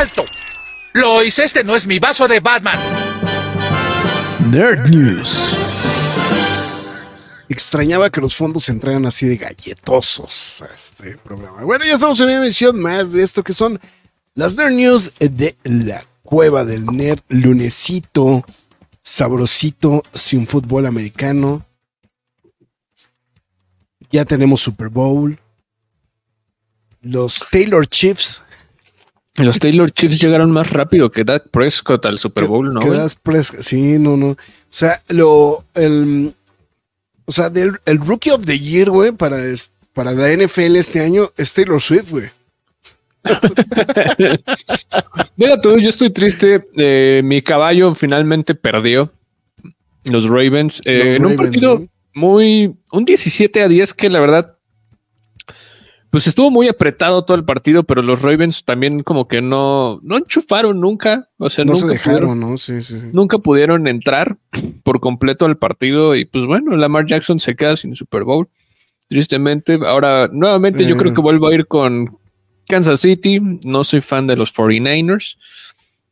[0.00, 0.24] ¡Alto!
[0.94, 2.78] Lois, este no es mi vaso de Batman.
[4.50, 5.54] Nerd News.
[7.50, 11.64] Extrañaba que los fondos entraran así de galletosos a este programa.
[11.64, 13.78] Bueno, ya estamos en una emisión más de esto que son
[14.34, 17.20] las Nerd News de la Cueva del Nerd.
[17.28, 18.42] Lunesito,
[19.02, 21.66] sabrosito, sin fútbol americano.
[24.10, 25.38] Ya tenemos Super Bowl.
[27.02, 28.42] Los Taylor Chiefs
[29.36, 32.80] los Taylor Chiefs llegaron más rápido que Dak Prescott al Super Bowl, ¿no?
[32.80, 34.30] Que Prescott, sí, no, no.
[34.30, 34.36] O
[34.68, 36.34] sea, lo, el,
[37.24, 39.38] o sea, del, el Rookie of the Year, güey, para,
[39.92, 42.30] para la NFL este año es Taylor Swift, güey.
[45.36, 46.66] Mira tú, yo estoy triste.
[46.76, 49.12] Eh, mi caballo finalmente perdió.
[50.04, 50.80] Los Ravens.
[50.86, 52.74] Eh, en un partido muy.
[52.92, 54.56] Un 17 a 10 que la verdad
[56.10, 60.16] pues estuvo muy apretado todo el partido, pero los Ravens también como que no, no
[60.16, 61.28] enchufaron nunca.
[61.38, 62.56] O sea, no nunca se dejaron, ¿no?
[62.56, 62.98] Sí, sí.
[63.12, 64.36] Nunca pudieron entrar
[64.82, 66.16] por completo al partido.
[66.16, 68.48] Y pues bueno, Lamar Jackson se queda sin Super Bowl.
[69.08, 69.78] Tristemente.
[69.86, 72.18] Ahora, nuevamente, yo creo que vuelvo a ir con
[72.66, 73.40] Kansas City.
[73.64, 75.36] No soy fan de los 49ers.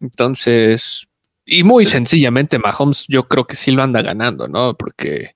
[0.01, 1.09] Entonces,
[1.45, 4.75] y muy sencillamente, Mahomes, yo creo que sí lo anda ganando, ¿no?
[4.75, 5.35] Porque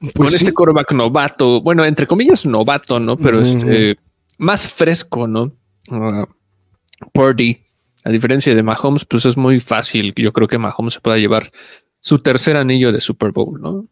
[0.00, 3.16] pues con este coreback novato, bueno, entre comillas novato, ¿no?
[3.16, 3.98] Pero este,
[4.38, 5.52] más fresco, ¿no?
[5.88, 6.26] Uh,
[7.12, 7.62] Purdy,
[8.04, 10.12] a diferencia de Mahomes, pues es muy fácil.
[10.14, 11.50] Yo creo que Mahomes se pueda llevar
[12.00, 13.86] su tercer anillo de Super Bowl, ¿no?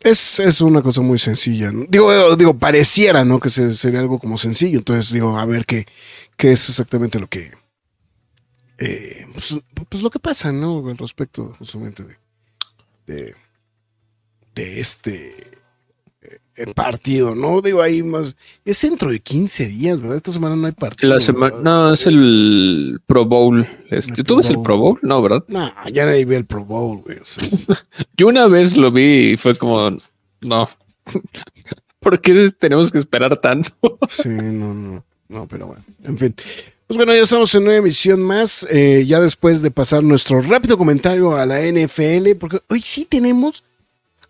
[0.00, 1.72] Es, es una cosa muy sencilla.
[1.88, 3.40] Digo, digo, pareciera, ¿no?
[3.40, 4.78] Que sería algo como sencillo.
[4.78, 5.86] Entonces, digo, a ver qué,
[6.36, 7.52] qué es exactamente lo que.
[8.78, 9.56] Eh, pues,
[9.88, 10.88] pues, lo que pasa, ¿no?
[10.88, 12.16] Al respecto, justamente de
[13.08, 13.34] de
[14.58, 15.34] este
[16.58, 17.60] eh, partido, ¿no?
[17.62, 18.36] Digo, ahí más.
[18.64, 20.16] Es dentro de 15 días, ¿verdad?
[20.16, 21.12] Esta semana no hay partido.
[21.12, 23.66] La semana, no, es el Pro Bowl.
[23.90, 24.98] Este, ¿Tú ves el Pro Bowl?
[25.02, 25.44] No, ¿verdad?
[25.46, 27.18] No, ya nadie ve el Pro Bowl, güey.
[28.16, 29.96] Yo una vez lo vi y fue como,
[30.40, 30.68] no.
[32.00, 33.70] ¿Por qué tenemos que esperar tanto?
[34.06, 35.04] sí, no, no.
[35.28, 36.34] No, pero bueno, en fin.
[36.86, 38.66] Pues bueno, ya estamos en una emisión más.
[38.70, 43.62] Eh, ya después de pasar nuestro rápido comentario a la NFL, porque hoy sí tenemos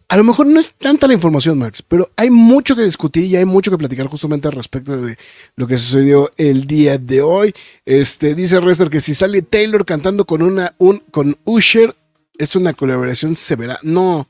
[0.09, 3.37] a lo mejor no es tanta la información, Max, pero hay mucho que discutir y
[3.37, 5.19] hay mucho que platicar justamente al respecto de
[5.55, 7.55] lo que sucedió el día de hoy.
[7.85, 11.95] Este, dice Rester que si sale Taylor cantando con una, un, con Usher,
[12.39, 13.79] es una colaboración severa.
[13.83, 14.29] No.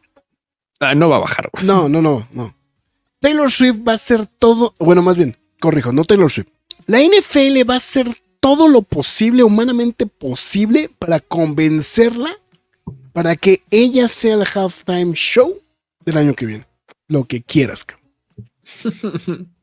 [0.80, 1.48] Ah, no va a bajar.
[1.62, 2.54] No, no, no, no.
[3.20, 6.48] Taylor Swift va a hacer todo, bueno, más bien, corrijo, no Taylor Swift.
[6.86, 8.08] La NFL va a hacer
[8.40, 12.30] todo lo posible, humanamente posible, para convencerla
[13.12, 15.60] para que ella sea el halftime show
[16.08, 16.66] del año que viene.
[17.06, 17.86] Lo que quieras,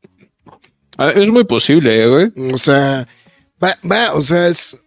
[0.98, 2.52] Es muy posible, eh, güey.
[2.52, 3.06] O sea,
[3.62, 4.78] va, va, o sea, es.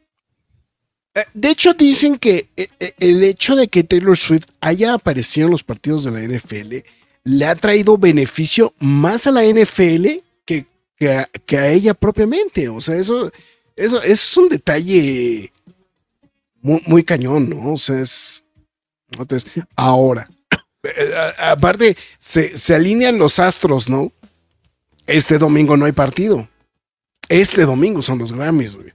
[1.13, 2.67] Eh, de hecho, dicen que eh,
[2.99, 6.77] el hecho de que Taylor Swift haya aparecido en los partidos de la NFL
[7.25, 10.07] le ha traído beneficio más a la NFL
[10.45, 10.65] que,
[10.95, 12.69] que, a, ella propiamente.
[12.69, 13.31] O sea, eso,
[13.75, 15.51] eso, es un detalle
[16.61, 17.73] muy, muy cañón, ¿no?
[17.73, 18.43] O sea, es.
[19.11, 20.27] Entonces, ahora,
[21.39, 24.11] aparte, se, alinean los astros, ¿no?
[25.05, 26.47] Este domingo no hay partido.
[27.27, 28.93] Este domingo son los Grammys, güey.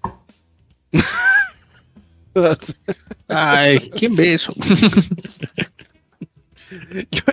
[3.28, 4.52] Ay, ¿quién ve eso?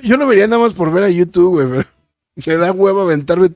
[0.04, 1.86] yo, lo vería nada más por ver a YouTube, güey, pero
[2.46, 3.50] me da huevo aventarme.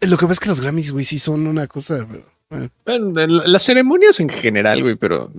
[0.00, 2.06] Lo que pasa es que los Grammys, güey, sí son una cosa.
[2.50, 2.70] bueno.
[3.26, 5.30] las ceremonias en general, güey, pero.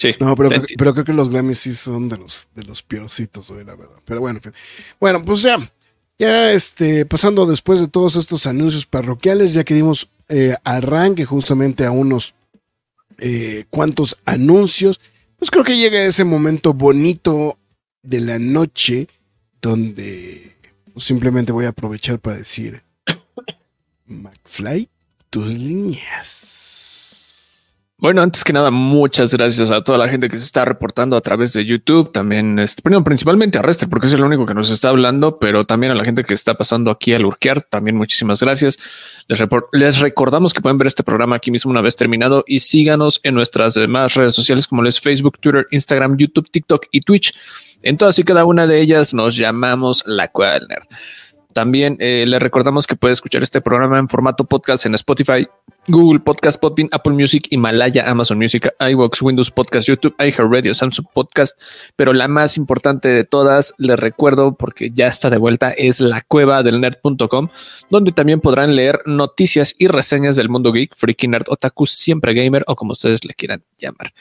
[0.00, 0.14] Sí.
[0.18, 0.48] No, pero,
[0.78, 3.98] pero, creo que los Grammys sí son de los, de los peorcitos, güey, la verdad.
[4.06, 4.40] Pero bueno,
[4.98, 5.58] bueno, pues ya,
[6.18, 11.84] ya este, pasando después de todos estos anuncios parroquiales, ya que dimos eh, arranque justamente
[11.84, 12.32] a unos
[13.18, 15.02] eh, cuantos anuncios,
[15.38, 17.58] pues creo que llega ese momento bonito
[18.02, 19.06] de la noche
[19.60, 20.56] donde
[20.96, 22.82] simplemente voy a aprovechar para decir,
[24.06, 24.88] McFly,
[25.28, 26.99] tus líneas.
[28.00, 31.20] Bueno, antes que nada, muchas gracias a toda la gente que se está reportando a
[31.20, 32.10] través de YouTube.
[32.10, 35.92] También, este, principalmente a Rester, porque es el único que nos está hablando, pero también
[35.92, 37.60] a la gente que está pasando aquí al Urquear.
[37.60, 38.78] También muchísimas gracias.
[39.28, 39.38] Les,
[39.72, 43.34] les recordamos que pueden ver este programa aquí mismo una vez terminado y síganos en
[43.34, 47.34] nuestras demás redes sociales como Facebook, Twitter, Instagram, YouTube, TikTok y Twitch.
[47.82, 50.86] En todas y cada una de ellas nos llamamos La Cueva del Nerd.
[51.52, 55.46] También eh, le recordamos que puede escuchar este programa en formato podcast en Spotify,
[55.88, 61.60] Google Podcast, Podbean, Apple Music, Himalaya, Amazon Music, iVoox, Windows Podcast, YouTube, iHeartRadio, Samsung Podcast.
[61.96, 66.20] Pero la más importante de todas, le recuerdo porque ya está de vuelta, es la
[66.22, 67.48] cueva del nerd.com,
[67.88, 72.64] donde también podrán leer noticias y reseñas del mundo geek, freaky nerd, otaku, siempre gamer
[72.66, 74.12] o como ustedes le quieran llamar.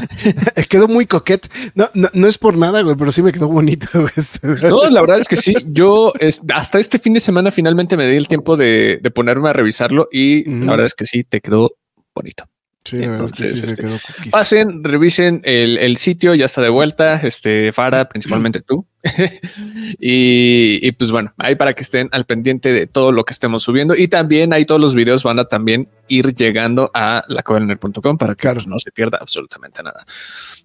[0.69, 1.49] quedó muy coquete.
[1.75, 3.88] No, no, es por nada, güey, pero sí me quedó bonito.
[4.62, 5.56] no, la verdad es que sí.
[5.67, 6.12] Yo
[6.55, 10.44] hasta este fin de semana finalmente me di el tiempo de, ponerme a revisarlo y
[10.44, 11.73] la verdad es que sí, te quedó
[12.14, 12.44] bonito.
[12.84, 12.98] Sí,
[13.42, 13.88] este,
[14.31, 18.86] pasen, revisen el, sitio, ya está de vuelta, este Fara, principalmente tú.
[19.98, 23.96] y, pues bueno, ahí para que estén al pendiente de todo lo que estemos subiendo.
[23.96, 28.52] Y también ahí todos los videos van a también ir llegando a la para que
[28.52, 30.04] pues, no se pierda absolutamente nada.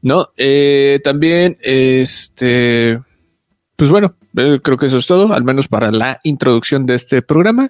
[0.02, 3.00] No, eh, también este,
[3.78, 7.22] pues bueno, eh, creo que eso es todo, al menos para la introducción de este
[7.22, 7.70] programa.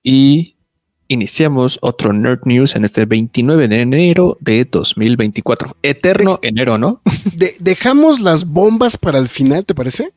[0.00, 0.56] Y
[1.08, 5.76] iniciamos otro Nerd News en este 29 de enero de 2024.
[5.82, 7.00] Eterno enero, ¿no?
[7.60, 10.12] dejamos las bombas para el final, ¿te parece?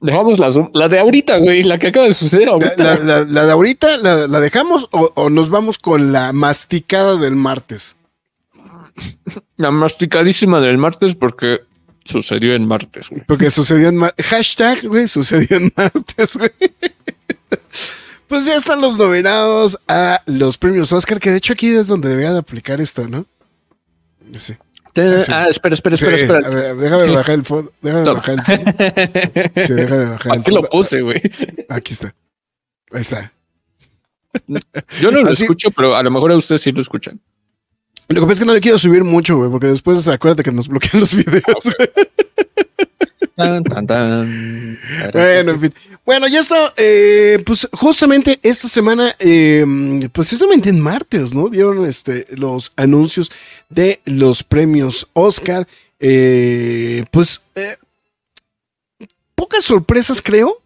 [0.00, 2.48] Dejamos la, de ahorita, güey, la que acaba de suceder.
[2.76, 7.96] La, de ahorita, la, dejamos o, nos vamos con la masticada del martes?
[9.56, 11.62] La masticadísima del martes porque
[12.04, 13.08] sucedió en martes.
[13.08, 13.22] Güey.
[13.26, 14.26] Porque sucedió en martes.
[14.26, 16.50] Hashtag, güey, sucedió en martes, güey.
[18.28, 22.08] Pues ya están los nominados a los premios Oscar, que de hecho aquí es donde
[22.08, 23.24] debería de aplicar esto, ¿no?
[24.38, 24.54] Sí.
[25.28, 26.38] Ah, espera, espera, espera, espera.
[26.38, 27.72] A ver, déjame bajar el fondo.
[27.80, 28.72] Déjame bajar el fondo.
[29.66, 31.22] Sí, déjame bajar el Aquí lo puse, güey.
[31.68, 32.14] Aquí está.
[32.90, 33.32] Ahí está.
[35.00, 37.20] Yo no lo escucho, pero a lo mejor a ustedes sí lo escuchan.
[38.08, 40.52] Lo que pasa es que no le quiero subir mucho, güey, porque después acuérdate que
[40.52, 41.64] nos bloquean los videos.
[43.38, 44.80] Tan, tan, tan.
[45.12, 45.74] Bueno, en fin.
[46.04, 46.74] Bueno, ya está.
[46.76, 49.64] Eh, pues justamente esta semana, eh,
[50.12, 51.48] pues justamente en martes, ¿no?
[51.48, 53.30] Dieron este, los anuncios
[53.68, 55.68] de los premios Oscar.
[56.00, 57.40] Eh, pues
[59.36, 60.60] pocas sorpresas, creo.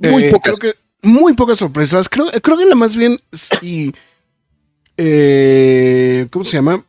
[0.00, 0.58] Muy pocas.
[0.58, 2.08] Creo que muy pocas sorpresas.
[2.08, 3.94] Creo, creo que la más bien sí.
[4.96, 6.84] ¿Cómo se llama?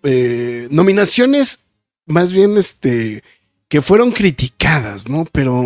[0.71, 1.59] nominaciones
[2.07, 3.23] más bien este
[3.71, 5.25] que fueron criticadas, ¿no?
[5.31, 5.63] Pero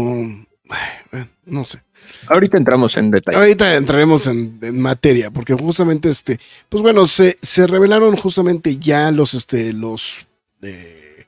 [1.43, 1.81] no sé.
[2.27, 3.35] Ahorita entramos en detalle.
[3.35, 9.33] Ahorita entraremos en, materia, porque justamente este, pues bueno, se, se revelaron justamente ya los,
[9.33, 10.27] este, los,
[10.61, 11.25] eh,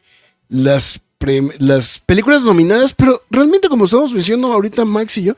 [0.50, 1.02] las,
[1.58, 5.36] las películas nominadas, pero realmente como estamos diciendo ahorita Max y yo,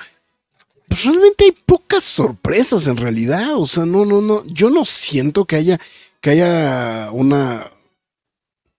[0.90, 5.46] pues realmente hay pocas sorpresas en realidad, o sea, no, no, no, yo no siento
[5.46, 5.80] que haya,
[6.20, 7.66] que haya una,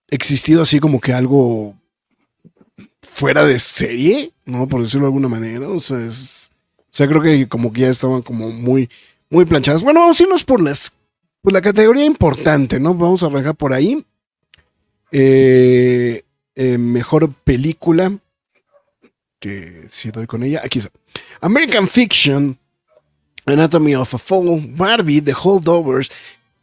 [0.09, 1.80] existido así como que algo
[3.21, 4.67] fuera de serie, ¿no?
[4.67, 5.69] Por decirlo de alguna manera.
[5.69, 6.09] O sea, o
[6.89, 8.89] sea, creo que como que ya estaban como muy,
[9.29, 9.83] muy planchadas.
[9.83, 10.97] Bueno, vamos a irnos por las,
[11.43, 12.95] por la categoría importante, ¿no?
[12.95, 14.03] Vamos a arrancar por ahí.
[15.11, 16.23] Eh,
[16.55, 18.11] eh, mejor película.
[19.39, 20.61] Que si doy con ella.
[20.63, 20.89] Aquí está.
[21.41, 22.57] American Fiction.
[23.45, 24.61] Anatomy of a Fall.
[24.75, 25.21] Barbie.
[25.21, 26.11] The Holdovers.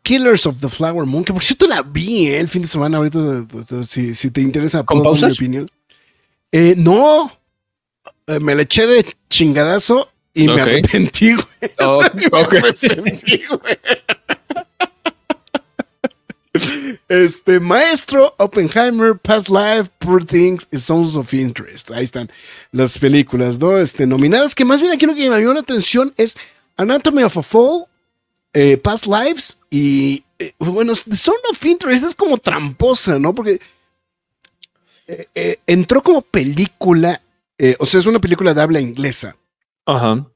[0.03, 1.23] Killers of the Flower Moon.
[1.23, 2.41] Que por cierto la vi ¿eh?
[2.41, 2.97] el fin de semana.
[2.97, 3.47] Ahorita,
[3.87, 5.41] si, si te interesa, ¿Con pausas?
[5.41, 5.69] mi opinión.
[6.53, 7.31] Eh, no,
[8.27, 11.47] eh, me le eché de chingadazo y me arrepentí, güey.
[11.81, 13.79] Oh, me arrepentí, güey.
[17.09, 21.91] Este, Maestro, Oppenheimer, Past Life, Poor Things y Songs of Interest.
[21.91, 22.31] Ahí están
[22.73, 23.79] las películas, ¿no?
[23.79, 26.37] Este, nominadas, que más bien aquí lo que me llamó la atención es
[26.77, 27.87] Anatomy of a Fall,
[28.53, 33.35] eh, Past Lives y eh, bueno, Zone of Interest es como tramposa, ¿no?
[33.35, 33.61] Porque
[35.09, 37.23] eh, eh, entró como película,
[37.57, 39.37] eh, o sea, es una película de habla inglesa,
[39.87, 40.27] Ajá.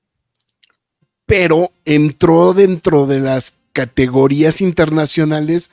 [1.26, 5.70] pero entró dentro de las categorías internacionales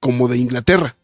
[0.00, 0.96] como de Inglaterra.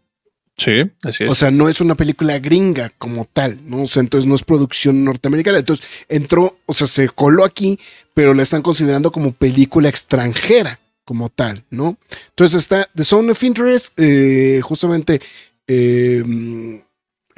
[0.56, 1.30] Sí, así es.
[1.30, 3.82] O sea, no es una película gringa como tal, ¿no?
[3.82, 5.58] O sea, entonces no es producción norteamericana.
[5.60, 7.78] Entonces entró, o sea, se coló aquí,
[8.12, 11.96] pero la están considerando como película extranjera como tal, ¿no?
[12.30, 15.20] Entonces está The Zone of Interest, eh, justamente
[15.68, 16.82] eh,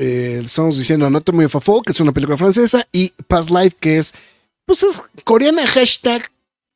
[0.03, 3.77] eh, estamos diciendo Anatomy of a Fall, que es una película francesa, y Past Life,
[3.79, 4.15] que es,
[4.65, 6.31] pues es coreana, hashtag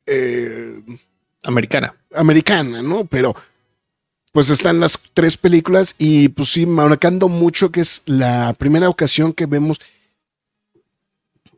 [0.07, 0.79] eh,
[1.45, 1.95] Americana.
[2.15, 3.07] americana, ¿no?
[3.07, 3.35] Pero
[4.33, 9.33] pues están las tres películas y pues sí, marcando mucho que es la primera ocasión
[9.33, 9.81] que vemos,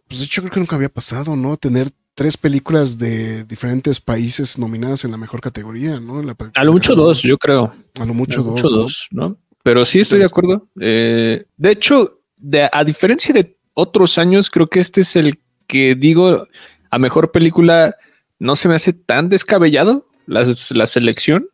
[0.09, 1.57] pues de hecho creo que nunca había pasado, ¿no?
[1.57, 6.23] Tener tres películas de diferentes países nominadas en la mejor categoría, ¿no?
[6.23, 7.75] La- A lo mucho dos, yo creo.
[7.99, 8.63] A lo mucho A lo dos.
[8.63, 8.77] mucho ¿no?
[8.83, 9.37] dos, ¿no?
[9.67, 10.69] Pero sí estoy de acuerdo.
[10.81, 15.97] Eh, de hecho, de- a diferencia de otros años, creo que este es el que
[15.97, 16.47] digo
[16.89, 17.97] a mejor película.
[18.39, 21.49] No se me hace tan descabellado la, la selección.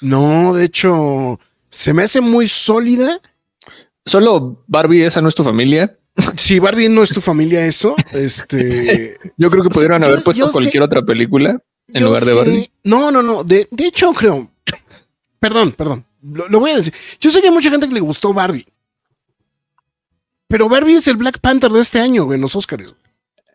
[0.00, 3.20] No, de hecho, se me hace muy sólida.
[4.04, 5.98] Solo Barbie, esa no es tu familia.
[6.36, 9.16] Si Barbie no es tu familia, eso, este.
[9.36, 12.24] Yo creo que pudieron yo- haber puesto yo sé- cualquier otra película en Yo lugar
[12.24, 12.70] de sé- Barbie.
[12.84, 13.42] No, no, no.
[13.42, 14.48] De, de hecho, creo.
[15.40, 16.05] Perdón, perdón.
[16.22, 16.92] Lo, lo voy a decir.
[17.20, 18.66] Yo sé que hay mucha gente que le gustó Barbie.
[20.48, 22.90] Pero Barbie es el Black Panther de este año, güey, en los Oscars.
[22.92, 22.94] O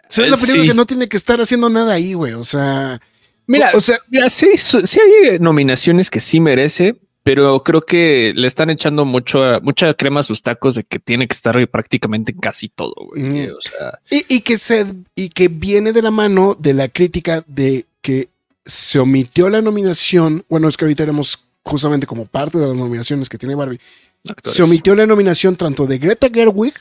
[0.10, 0.68] sea, es la Eh, película sí.
[0.70, 2.34] que no tiene que estar haciendo nada ahí, güey.
[2.34, 3.00] O sea.
[3.48, 8.48] Mira, o sea, Mira, sí, sí hay nominaciones que sí merece, pero creo que le
[8.48, 12.39] están echando mucho mucha crema a sus tacos de que tiene que estar prácticamente en
[12.39, 13.24] casi todo, güey.
[13.24, 13.51] Mm.
[13.58, 17.44] O sea, y, y que se y que viene de la mano de la crítica
[17.48, 18.30] de que
[18.65, 20.46] se omitió la nominación.
[20.50, 23.80] Bueno, es que ahorita haremos justamente como parte de las nominaciones que tiene Barbie.
[24.27, 24.56] actores.
[24.56, 26.74] Se omitió la nominación tanto de Greta Gerwig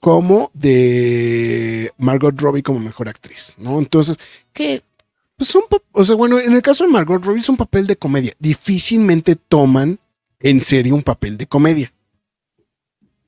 [0.00, 3.78] como de Margot Robbie como mejor actriz, ¿no?
[3.78, 4.16] Entonces,
[4.52, 4.82] que
[5.36, 7.96] pues son, o sea, bueno, en el caso de Margot Robbie es un papel de
[7.96, 8.32] comedia.
[8.38, 9.98] Difícilmente toman
[10.40, 11.92] en serio un papel de comedia.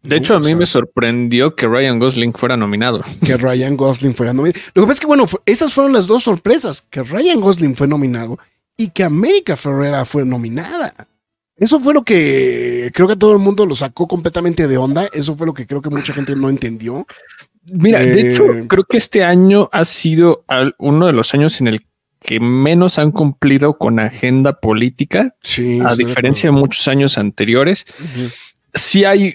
[0.03, 3.03] De hecho, a O mí sea, me sorprendió que Ryan Gosling fuera nominado.
[3.25, 4.61] que Ryan Gosling fuera nominado.
[4.75, 7.89] Lo que pasa es que, bueno, esas fueron las dos sorpresas, que Ryan Gosling fue
[7.89, 8.39] nominado
[8.79, 10.95] y que América Ferrera fue nominada.
[11.57, 15.09] Eso fue lo que creo que todo el mundo lo sacó completamente de onda.
[15.13, 17.05] Eso fue lo que creo que mucha gente no entendió.
[17.73, 20.45] Mira, de Eh, hecho, creo que este año ha sido
[20.79, 21.85] uno de los años en el
[22.21, 25.81] que menos han cumplido con agenda política, Sí.
[25.85, 27.85] a diferencia de muchos años anteriores.
[27.93, 28.31] acuerdo.
[28.75, 29.35] sí hay.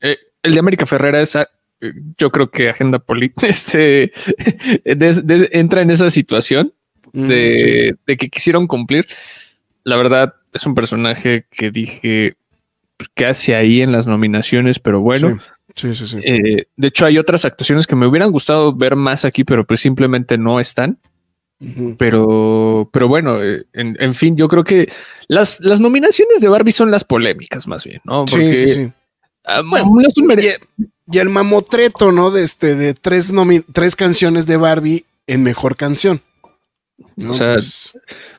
[0.00, 1.36] eh, el de América Ferrera es.
[1.36, 1.48] ah,
[1.80, 4.12] eh, Yo creo que agenda política este,
[4.84, 6.72] entra en esa situación
[7.12, 9.06] De, de que quisieron cumplir.
[9.84, 12.34] La verdad, es un personaje que dije
[12.96, 15.38] pues, que hace ahí en las nominaciones, pero bueno.
[15.74, 16.18] Sí, sí, sí.
[16.18, 16.18] sí.
[16.24, 19.80] eh, de hecho, hay otras actuaciones que me hubieran gustado ver más aquí, pero pues
[19.80, 20.98] simplemente no están.
[21.96, 24.90] Pero, pero bueno, eh, en, en fin, yo creo que
[25.28, 28.26] las, las nominaciones de Barbie son las polémicas, más bien, ¿no?
[28.26, 28.92] Sí, sí, sí.
[29.44, 32.32] ah, Bueno, no es un mere- Y, y el mamotreto, ¿no?
[32.32, 36.20] De este, de tres, nomi- tres canciones de Barbie en mejor canción.
[37.16, 37.30] ¿No?
[37.30, 37.92] O sea, Pues,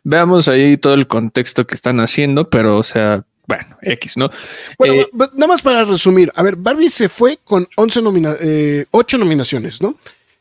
[0.03, 4.29] Veamos ahí todo el contexto que están haciendo, pero o sea, bueno, X, ¿no?
[4.77, 6.31] Bueno, Eh, nada más para resumir.
[6.35, 9.97] A ver, Barbie se fue con 11 nomina eh, 8 nominaciones, ¿no?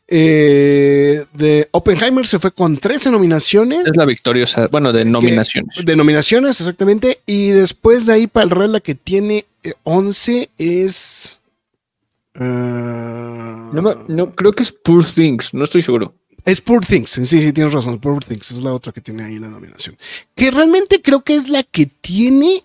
[0.07, 3.85] Eh, de Oppenheimer se fue con 13 nominaciones.
[3.87, 5.83] Es la victoriosa, bueno, de nominaciones.
[5.83, 7.21] De nominaciones, exactamente.
[7.25, 11.39] Y después de ahí para el Real la que tiene eh, 11 es...
[12.35, 16.13] ah, No, no, creo que es Poor Things, no estoy seguro.
[16.45, 17.99] Es Poor Things, sí, sí, tienes razón.
[17.99, 19.97] Poor Things es la otra que tiene ahí la nominación.
[20.35, 22.63] Que realmente creo que es la que tiene,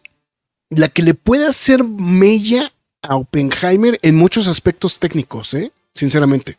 [0.70, 5.70] la que le puede hacer mella a Oppenheimer en muchos aspectos técnicos, ¿eh?
[5.94, 6.58] Sinceramente.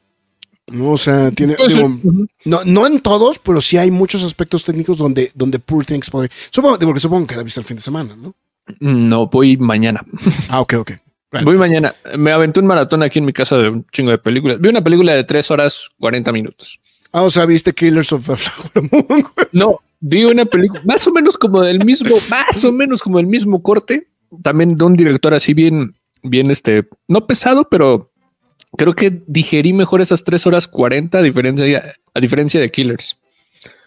[0.68, 2.28] No, o sea, tiene, digo, Ujú.
[2.46, 6.32] no, no en todos, pero sí hay muchos aspectos técnicos donde, donde Poor Things podría.
[6.52, 8.34] Supongo, digo, porque supongo que la viste el fin de semana, ¿no?
[8.80, 10.06] No, voy mañana.
[10.48, 10.92] Ah, ok, ok.
[11.32, 11.96] Voy entonces- mañana.
[12.18, 14.60] Me aventé un maratón aquí en mi casa de un chingo de películas.
[14.62, 16.80] Vi una película de tres horas 40 minutos.
[17.12, 19.26] Ah, o sea, viste Killers of the Flower Moon.
[19.52, 23.28] No, vi una película más o menos como del mismo, más o menos como el
[23.28, 24.08] mismo corte.
[24.44, 28.12] También de un director así bien, bien este, no pesado, pero
[28.78, 33.18] creo que digerí mejor esas tres horas 40 a diferencia, a diferencia de Killers.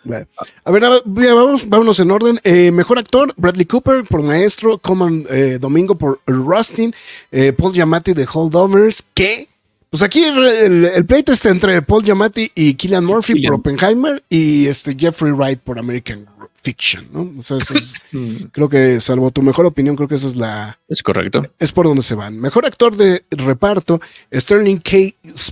[0.05, 0.27] Bueno.
[0.65, 2.41] A ver, vamos, vámonos en orden.
[2.43, 6.95] Eh, mejor actor, Bradley Cooper por Maestro, Coman eh, Domingo por Rustin,
[7.31, 9.49] eh, Paul Giamatti de Holdovers, que,
[9.93, 14.67] pues aquí el, el- pleito está entre Paul Giamatti y Killian Murphy por Oppenheimer y
[14.67, 16.27] este Jeffrey Wright por American
[16.65, 17.31] Fiction, ¿no?
[17.39, 17.95] O sea, eso es-
[18.53, 21.43] creo que salvo tu mejor opinión, creo que esa es la, Es correcto.
[21.59, 22.39] es por donde se van.
[22.41, 24.01] Mejor actor de reparto,
[24.33, 24.97] Sterling K.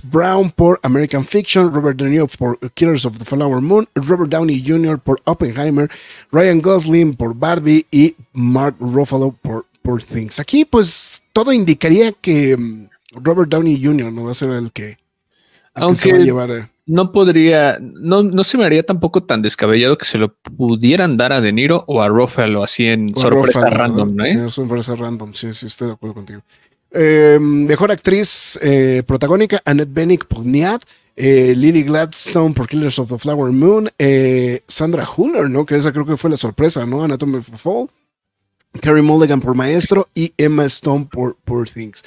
[0.09, 4.63] Brown por American Fiction, Robert De Niro por Killers of the Flower Moon, Robert Downey
[4.65, 4.97] Jr.
[4.99, 5.87] por Oppenheimer,
[6.31, 10.39] Ryan Gosling por Barbie y Mark Ruffalo por Poor Things.
[10.39, 14.11] Aquí, pues, todo indicaría que mm, Robert Downey Jr.
[14.11, 14.97] no va a ser el que, el que
[15.73, 16.51] Aunque se va a llevar.
[16.51, 16.69] eh.
[16.85, 21.33] no podría, no, no se me haría tampoco tan descabellado que se lo pudieran dar
[21.33, 24.25] a De Niro o a Ruffalo así en sorpresa Ruffalo, random, ¿no?
[24.25, 26.41] Sí, sorpresa random, sí, sí, estoy de acuerdo contigo.
[26.93, 30.81] Eh, mejor actriz eh, protagónica, Annette Bening por Niad,
[31.15, 35.65] eh, Lily Gladstone por Killers of the Flower Moon, eh, Sandra Huller, ¿no?
[35.65, 37.03] Que esa creo que fue la sorpresa, ¿no?
[37.03, 37.89] Anatomy of Fall,
[38.81, 42.03] Carrie Mulligan por Maestro y Emma Stone por Poor Things.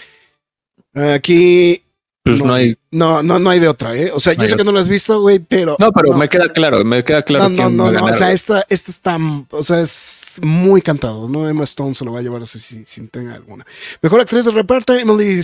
[0.94, 1.82] Aquí
[2.22, 2.76] Pues no, hay.
[2.90, 4.10] no, no, no hay de otra, ¿eh?
[4.12, 5.76] O sea, No yo sé que no lo has visto, güey, pero.
[5.78, 8.06] No, pero me queda claro, me queda claro no, no, no, no.
[8.06, 9.18] O sea, esta, esta está.
[9.50, 11.48] O sea, es muy cantado, ¿no?
[11.48, 13.66] Emma Stone se lo va a llevar así sin, tener alguna.
[14.02, 15.40] Mejor actriz de reparto: Emily,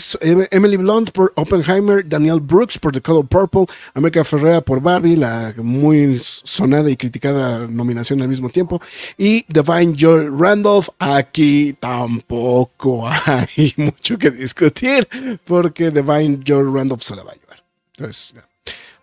[0.50, 5.54] Emily Blunt por Oppenheimer, Danielle Brooks por The Color Purple, America Ferrera por Barbie, la
[5.56, 8.80] muy sonada y criticada nominación al mismo tiempo,
[9.16, 10.88] y Divine Joy Randolph.
[10.98, 15.08] Aquí tampoco hay mucho que discutir,
[15.44, 17.64] porque Divine Joy Randolph se la va a llevar.
[17.96, 18.34] Entonces,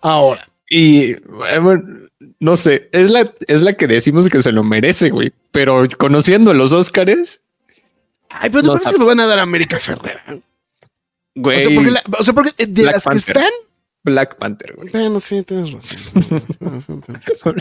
[0.02, 0.48] ahora.
[0.70, 1.20] Y eh,
[1.62, 1.84] bueno,
[2.40, 5.32] no sé, es la, es la que decimos que se lo merece, güey.
[5.52, 7.42] Pero conociendo los Óscares,
[8.30, 10.24] Ay, pero ¿te No, parece que lo van a dar a América Ferrera?
[10.30, 10.42] O
[11.36, 13.52] güey, sea, porque, la- o sea, porque de Black las que están.
[14.04, 14.90] Black Panther, güey.
[14.90, 17.56] Bueno, sí, tienes razón.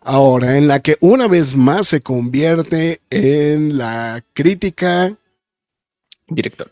[0.00, 5.16] Ahora, en la que una vez más se convierte en la crítica.
[6.28, 6.70] Director.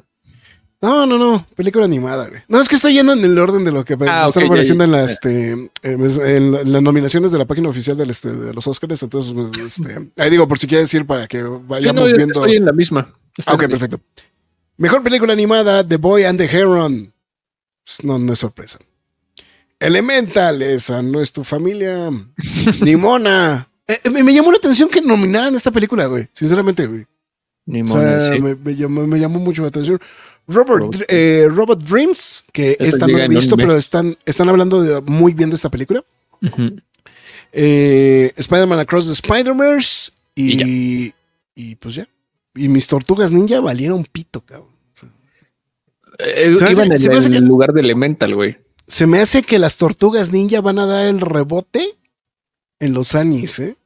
[0.82, 2.40] No, no, no, película animada, güey.
[2.48, 4.46] No, es que estoy yendo en el orden de lo que Ah, está ok, ya,
[4.46, 4.86] apareciendo ya.
[4.86, 8.32] en, la, este, en, en la- en las nominaciones de la página oficial del, este,
[8.32, 9.02] de los Oscars.
[9.02, 12.32] Entonces, pues, este, ahí digo, por si quieres decir para que Sí, no, vayamos viendo.
[12.40, 13.12] estoy en la misma.
[13.44, 13.68] Ah, ok, misma.
[13.78, 14.00] perfecto.
[14.78, 17.12] Mejor película animada, The Boy and the Heron.
[17.84, 18.78] Pues, no, no es sorpresa.
[19.78, 22.10] Elemental, esa no es tu familia.
[22.82, 23.68] Nimona.
[23.86, 26.28] Eh, eh, me, me llamó la atención que nominaran esta película, güey.
[26.32, 27.06] Sinceramente, güey.
[27.66, 28.40] Ni O modo, sea, sí.
[28.40, 30.00] me, me llamó, me llamó mucho la atención.
[30.46, 30.96] Robert, Robot.
[31.08, 35.50] eh, Robot Dreams, que esta no he visto, pero están, están hablando de- muy bien
[35.50, 36.04] de esta película.
[37.52, 41.12] Eh, Spider-Man Across the Spider-Verse y,
[41.54, 42.08] y, pues ya.
[42.54, 44.68] Y mis tortugas ninja valieron pito, cabrón.
[46.18, 46.86] Eh, Se me hace- iban
[47.26, 48.58] en el que- lugar de Elemental, güey.
[48.86, 51.96] Se me hace que las tortugas ninja van a dar el rebote
[52.80, 53.76] en los anis, ¿eh?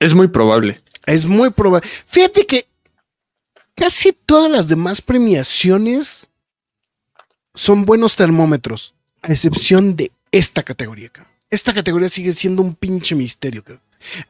[0.00, 0.80] Es muy probable.
[1.06, 1.88] Es muy probable.
[2.06, 2.66] Fíjate que
[3.74, 6.30] casi todas las demás premiaciones
[7.54, 11.10] son buenos termómetros, a excepción de esta categoría.
[11.50, 13.82] Esta categoría sigue siendo un pinche misterio, cabrón.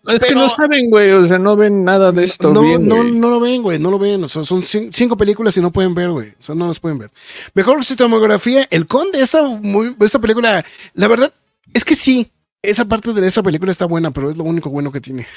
[0.08, 1.12] Es que no saben, güey.
[1.12, 2.52] O sea, no ven nada de esto.
[2.52, 4.24] No, bien, no, no lo ven, güey, no lo ven.
[4.24, 6.30] O sea, son cin- cinco películas y no pueden ver, güey.
[6.30, 7.10] O sea, no las pueden ver.
[7.54, 11.32] Mejor cinematografía, El Conde, esta, muy, esta película, la verdad
[11.72, 14.92] es que sí, esa parte de esa película está buena, pero es lo único bueno
[14.92, 15.26] que tiene.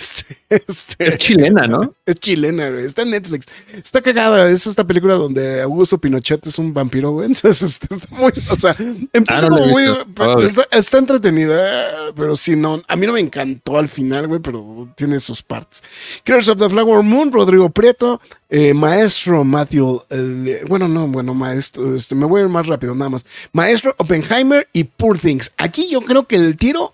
[0.49, 1.93] Este, este- Es chilena, ¿no?
[2.05, 2.85] es chilena, güey.
[2.85, 3.45] Está en Netflix.
[3.73, 4.49] Está cagada.
[4.49, 7.27] Es esta película donde Augusto Pinochet es un vampiro, güey.
[7.33, 8.31] Entonces este, está muy.
[8.49, 8.75] O sea,
[9.13, 9.83] empieza Ah, no la como muy.
[10.19, 10.41] Oh.
[10.41, 12.81] Está, está entretenida, pero sí, no.
[12.87, 15.83] A mí no me encantó al final, güey, pero tiene sus partes.
[16.23, 20.03] Killers of the Flower Moon, Rodrigo Prieto, eh, Maestro Matthew.
[20.09, 21.95] eh, bueno, no, bueno, Maestro.
[21.95, 23.25] Este, me voy a ir más rápido, nada más.
[23.51, 25.51] Maestro Oppenheimer y Poor Things.
[25.57, 26.93] Aquí yo creo que el tiro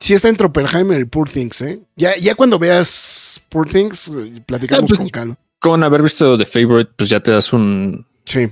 [0.00, 1.80] sí está entre Oppenheimer y Poor Things, ¿eh?
[1.96, 5.36] Ya, ya cuando veas Poor Things, eh, platicamos Ah, pues- con calma.
[5.58, 8.04] Con haber visto The Favorite, pues ya te das un.
[8.24, 8.48] Sí.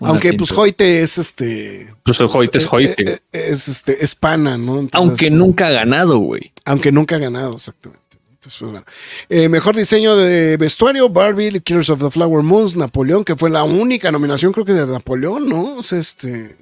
[0.00, 0.50] Aunque pues.
[0.52, 1.94] Hoyte es este.
[2.02, 3.02] Pues Hoyte es Hoyte.
[3.12, 4.80] eh, eh, Es, este, es pana, ¿no?
[4.80, 6.52] Entonces, Aunque nunca ha ganado, güey.
[6.64, 8.02] aunque nunca ha ganado, exactamente.
[8.32, 8.86] Entonces, pues bueno.
[9.28, 13.62] Eh, mejor diseño de vestuario, Barbie, Killers of the Flower Moons, Napoleón, que fue la
[13.62, 15.76] única nominación, creo que de Napoleón, ¿no?
[15.76, 16.56] O sea, este.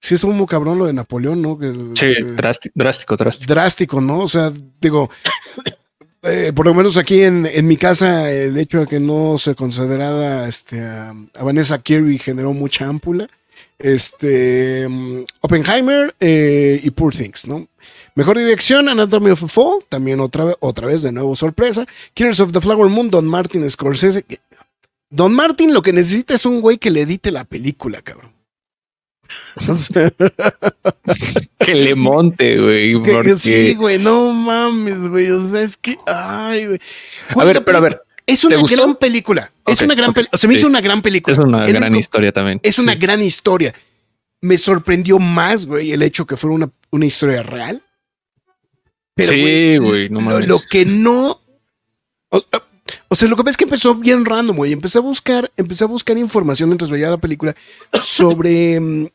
[0.00, 1.58] Sí, es como cabrón lo de Napoleón, ¿no?
[1.58, 3.52] Que, Sí, este, drástico, drástico, drástico.
[3.54, 4.20] drástico, ¿no?
[4.20, 5.10] O sea, digo,
[6.22, 9.54] eh, por lo menos aquí en, en mi casa, el hecho de que no se
[9.54, 13.28] considerara este, a, a Vanessa Kirby generó mucha ámpula.
[13.78, 17.68] Este, mm, Oppenheimer eh, y Poor Things, ¿no?
[18.14, 21.86] Mejor dirección, Anatomy of a Fall, también otra, vez- otra vez de nuevo sorpresa.
[22.14, 24.24] Killers of the Flower Moon, Don Martin Scorsese.
[25.10, 28.32] Don Martin lo que necesita es un güey que le edite la película, cabrón.
[29.68, 30.10] O sea,
[31.58, 32.94] Que le monte, güey.
[32.94, 33.36] Que- que Porque...
[33.36, 35.30] sí, güey, no mames, güey.
[35.30, 36.80] O sea, es que, ay, güey.
[37.36, 38.02] A ver, pero a ver.
[38.26, 38.76] Es ¿te una gustó?
[38.76, 39.50] gran película.
[39.66, 40.38] Es una gran ok, película.
[40.38, 40.58] Se me sí.
[40.58, 41.32] hizo una gran película.
[41.32, 42.60] Es una gran historia también.
[42.62, 42.98] Es una Sí.
[42.98, 43.74] gran historia.
[44.40, 47.82] Me sorprendió más, güey, el hecho que fuera una, una historia real.
[49.14, 50.48] Pero, sí, güey, no lo, mames.
[50.48, 51.40] lo que no.
[52.28, 52.44] O,
[53.08, 54.72] o sea, lo que pasa es que empezó bien random, güey.
[54.72, 57.56] Empecé a buscar, empecé a buscar información mientras veía la película
[58.00, 59.10] sobre.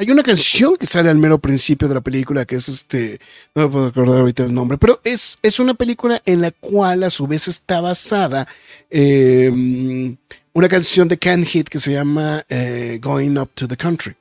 [0.00, 3.20] Hay una canción que sale al mero principio de la película que es este.
[3.54, 7.02] No me puedo acordar ahorita el nombre, pero es, es una película en la cual
[7.02, 8.48] a su vez está basada
[8.90, 10.12] mm,
[10.54, 14.14] una canción de Can Hit que se llama eh, Going Up to the Country.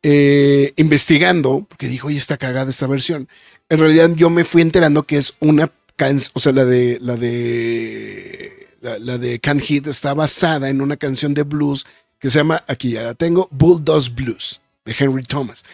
[0.00, 3.28] Eh, investigando, porque dijo, oye, está cagada esta versión.
[3.68, 7.16] En realidad yo me fui enterando que es una canción, o sea, la de la
[7.16, 11.84] de la de Can Hit está basada en una canción de blues
[12.20, 15.64] que se llama, aquí ya la tengo, Bulldoze Blues, de Henry Thomas.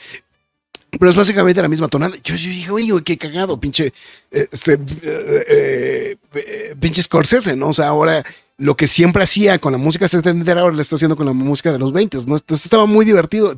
[0.90, 2.16] Pero es básicamente la misma tonada.
[2.22, 3.92] Yo, dije, oye, qué cagado, pinche,
[4.30, 7.68] eh, este, eh, eh, pinche Scorsese, ¿no?
[7.68, 8.24] O sea, ahora
[8.56, 11.72] lo que siempre hacía con la música setentera, ahora lo está haciendo con la música
[11.72, 12.36] de los 20, ¿no?
[12.36, 13.54] Entonces estaba muy divertido.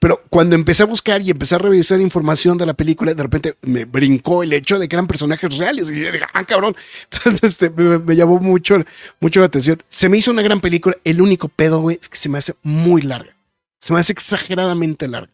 [0.00, 3.56] Pero cuando empecé a buscar y empecé a revisar información de la película, de repente
[3.62, 5.90] me brincó el hecho de que eran personajes reales.
[5.90, 6.74] Y yo dije, ah, cabrón.
[7.12, 8.76] Entonces este, me, me llamó mucho,
[9.20, 9.80] mucho la atención.
[9.88, 10.96] Se me hizo una gran película.
[11.04, 13.39] El único pedo, güey, es que se me hace muy larga.
[13.80, 15.32] Se me hace exageradamente larga.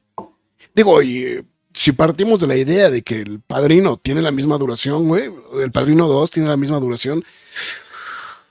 [0.74, 4.56] Digo, y eh, si partimos de la idea de que el padrino tiene la misma
[4.56, 5.30] duración, güey,
[5.62, 7.22] el padrino 2 tiene la misma duración,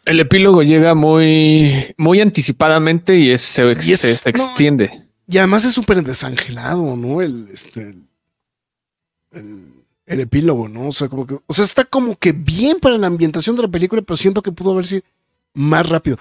[0.05, 4.38] El epílogo llega muy, muy anticipadamente y es- se, Y es- se- se no.
[4.38, 5.08] extiende.
[5.27, 7.23] y además es súper desangelado, ¿no?
[7.23, 7.95] El, este,
[9.31, 9.71] el,
[10.05, 10.89] el epílogo, ¿no?
[10.89, 13.67] O sea, como que, o sea, está como que bien para la ambientación de la
[13.67, 15.01] película, pero siento que pudo haber sido
[15.55, 16.17] más rápido.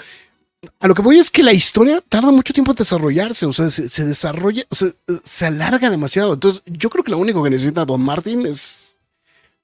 [0.80, 3.70] A lo que voy es que la historia tarda mucho tiempo en desarrollarse, o sea,
[3.70, 4.88] se, se desarrolla, o sea,
[5.22, 6.34] se alarga demasiado.
[6.34, 8.96] Entonces, yo creo que lo único que necesita Don Martin es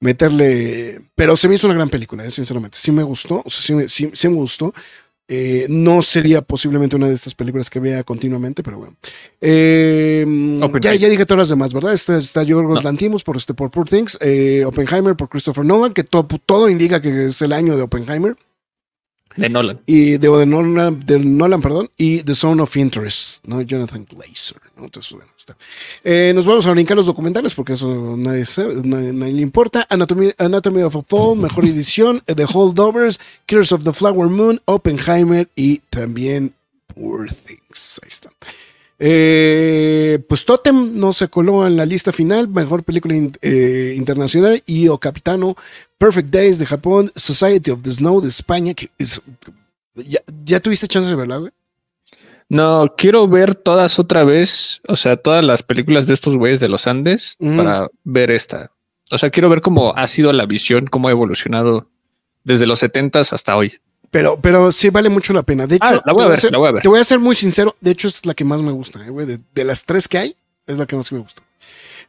[0.00, 1.00] meterle.
[1.14, 2.78] Pero se me hizo una gran película, eh, sinceramente.
[2.80, 4.72] Sí me gustó, o sea, sí me, sí- sí me gustó.
[5.32, 8.96] Eh, no sería posiblemente una de estas películas que vea continuamente, pero bueno.
[9.40, 10.26] Eh,
[10.80, 11.92] ya, ya dije todas las demás, ¿verdad?
[11.92, 12.82] Está, está Yorgos No.
[12.82, 17.00] Lanthimos por, este, por Poor Things, eh, Oppenheimer por Christopher Nolan, que to- todo indica
[17.00, 18.36] que es el año de Oppenheimer
[19.36, 19.80] De Nolan.
[19.86, 23.62] y de, de Nolan, de Nolan, perdón, y The Zone of Interest, ¿no?
[23.62, 24.84] Jonathan Glazer, ¿no?
[24.84, 25.56] Entonces, bueno, está.
[26.02, 29.86] Eh, nos vamos a brincar los documentales porque eso nadie, sabe, nadie, nadie le importa.
[29.88, 35.48] Anatomy, Anatomy of a Fall, mejor edición, The Holdovers, Killers of the Flower Moon, Oppenheimer
[35.54, 36.54] y también
[36.94, 38.00] Poor Things.
[38.02, 38.30] Ahí está.
[39.02, 44.62] Eh, pues Totem no se coló en la lista final, mejor película in- eh, internacional,
[44.66, 45.56] y O Capitano,
[45.98, 49.22] Perfect Days de Japón, Society of the Snow de España, que es...
[49.94, 51.50] ¿Ya, ya tuviste chance de verla, güey?
[52.48, 56.68] No, quiero ver todas otra vez, o sea, todas las películas de estos güeyes de
[56.68, 58.70] los Andes para ver esta.
[59.12, 61.88] O sea, quiero ver cómo ha sido la visión, cómo ha evolucionado
[62.44, 63.74] desde los 70 hasta hoy.
[64.10, 65.66] Pero, pero sí vale mucho la pena.
[65.66, 66.82] De hecho, Ah, la voy a te ver, ser- la voy a ver.
[66.82, 67.76] Te voy a ser muy sincero.
[67.80, 69.26] De hecho, es la que más me gusta, eh, güey.
[69.26, 71.42] De, de las tres que hay, es la que más me gusta.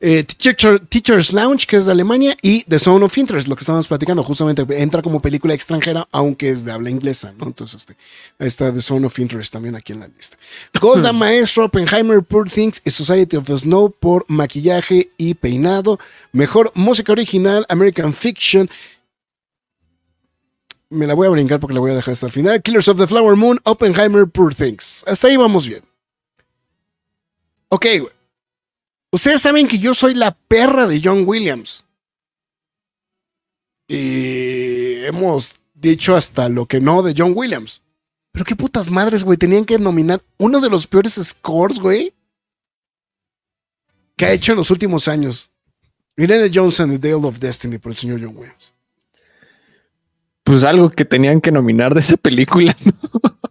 [0.04, 3.60] Eh, Teacher- Teacher's Lounge, que es de Alemania, y The Zone of Interest, lo que
[3.60, 7.46] estábamos platicando, justamente entra como película extranjera, aunque es de habla inglesa, ¿no?
[7.46, 7.96] Entonces, este,
[8.40, 10.38] ahí está The Zone of Interest también aquí en la lista.
[10.82, 16.00] Golda Maestro, Oppenheimer, Poor Things y Society of the Snow por maquillaje y peinado.
[16.32, 18.72] Mejor música original, American Fiction,
[20.92, 22.62] me la voy a brincar porque la voy a dejar hasta el final.
[22.62, 25.04] Killers of the Flower Moon, Oppenheimer, Poor Things.
[25.08, 25.84] Hasta ahí vamos bien.
[27.70, 28.14] Ok, güey.
[29.12, 31.86] Ustedes saben que yo soy la perra de John Williams.
[33.88, 37.82] Y hemos dicho hasta lo que no de John Williams.
[38.32, 39.38] Pero qué putas madres, güey.
[39.38, 42.14] Tenían que nominar uno de los peores scores, güey.
[44.16, 45.52] Que ha hecho en los últimos años.
[46.18, 48.74] Irene Jones and the Dale of Destiny por el señor John Williams.
[50.44, 52.94] Pues algo que tenían que nominar de esa película, ¿no?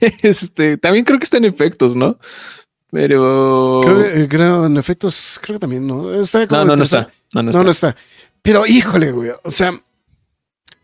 [0.00, 2.18] Este, también creo que está en efectos, ¿no?
[2.90, 6.12] Pero Creo, eh, creo, en efectos, creo que también, ¿no?
[6.12, 7.08] Está como no, no, no está.
[7.32, 7.64] No, no, No, está.
[7.64, 7.96] no está.
[8.42, 9.30] Pero híjole, güey.
[9.44, 9.72] O sea,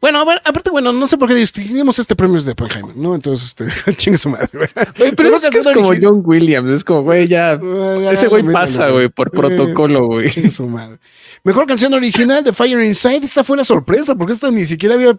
[0.01, 3.15] bueno, aparte, bueno, no sé por qué distinguimos este premio de Oppenheimer, ¿no?
[3.17, 4.69] Entonces, este, chingue su madre, güey.
[5.17, 6.13] Pero Una es, que es como original.
[6.13, 10.31] John Williams, es como, güey, ya, ya, ese güey pasa, güey, por Eh, protocolo, güey.
[10.31, 10.99] Chingue su madre.
[11.43, 13.25] Mejor canción original de Fire Inside.
[13.25, 15.19] Esta fue la sorpresa, porque esta ni siquiera había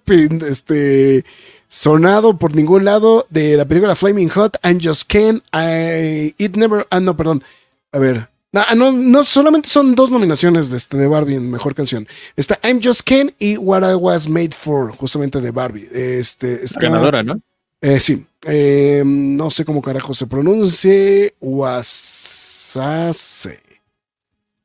[0.49, 1.25] este,
[1.67, 6.87] sonado por ningún lado de la película Flaming Hot, I'm Just Ken, I, It Never,
[6.89, 7.43] ah, no, perdón.
[7.91, 8.29] A ver.
[8.53, 12.07] Ah, no, no, solamente son dos nominaciones de, este, de Barbie en mejor canción.
[12.35, 15.87] Está I'm Just Ken y What I Was Made For, justamente de Barbie.
[15.91, 17.39] Este, está- Ganadora, ¿no?
[17.81, 18.25] eh, sí.
[18.47, 21.35] Eh, no sé cómo carajo se pronuncie.
[21.39, 23.59] Wasase.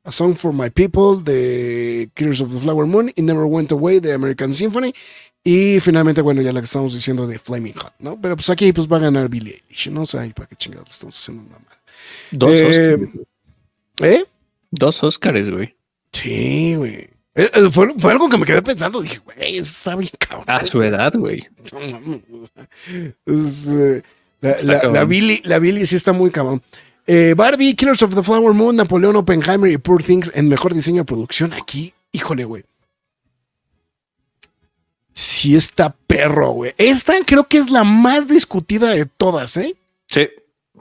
[0.03, 3.99] A Song for My People de Killers of the Flower Moon y Never Went Away
[3.99, 4.93] de American Symphony.
[5.43, 8.19] Y finalmente, bueno, ya la que estamos diciendo de Flaming Hot, ¿no?
[8.19, 10.01] Pero pues aquí pues va a ganar Billie Eilish, ¿no?
[10.01, 11.81] O sea, ¿y ¿para qué chingados estamos haciendo una mala?
[12.31, 12.97] Dos Eh.
[13.99, 14.25] ¿Eh?
[14.71, 15.75] Dos Oscars, güey.
[16.11, 17.09] Sí, güey.
[17.35, 19.01] Eh, eh, Fue, fue algo que me quedé pensando.
[19.01, 20.45] Dije, güey, eso está bien cabrón.
[20.47, 21.47] A su edad, güey.
[23.25, 24.01] Es, eh,
[24.41, 26.61] la, Billy, la Billy sí está muy cabrón.
[27.07, 31.01] Eh, Barbie, Killers of the Flower Moon, Napoleón Oppenheimer y Poor Things en mejor diseño
[31.01, 31.53] de producción.
[31.53, 32.63] Aquí, híjole, güey.
[35.13, 36.73] Sí está perro, güey.
[36.77, 39.75] Esta creo que es la más discutida de todas, ¿eh?
[40.07, 40.27] Sí,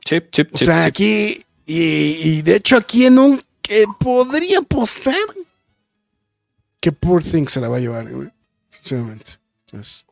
[0.04, 0.42] sí, sí.
[0.52, 5.14] O sea, aquí, y, y de hecho aquí en un que podría apostar
[6.80, 8.28] que Poor Things se la va a llevar, güey.
[8.68, 9.32] Sinceramente.
[9.66, 10.04] Entonces,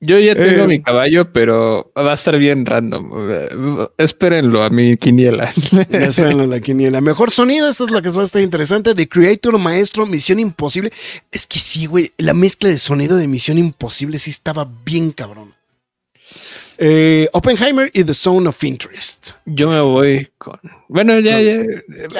[0.00, 3.88] Yo ya tengo Eh, mi caballo, pero va a estar bien random.
[3.96, 5.52] Espérenlo a mi quiniela.
[5.90, 7.00] Ya saben la quiniela.
[7.00, 8.96] Mejor sonido, esta es la que va a estar interesante.
[8.96, 10.92] The Creator, Maestro, Misión Imposible.
[11.30, 12.12] Es que sí, güey.
[12.18, 15.54] La mezcla de sonido de Misión Imposible sí estaba bien cabrón.
[16.78, 19.30] Eh, Oppenheimer y The Zone of Interest.
[19.46, 20.60] Yo me voy con.
[20.88, 21.62] Bueno, ya, ya.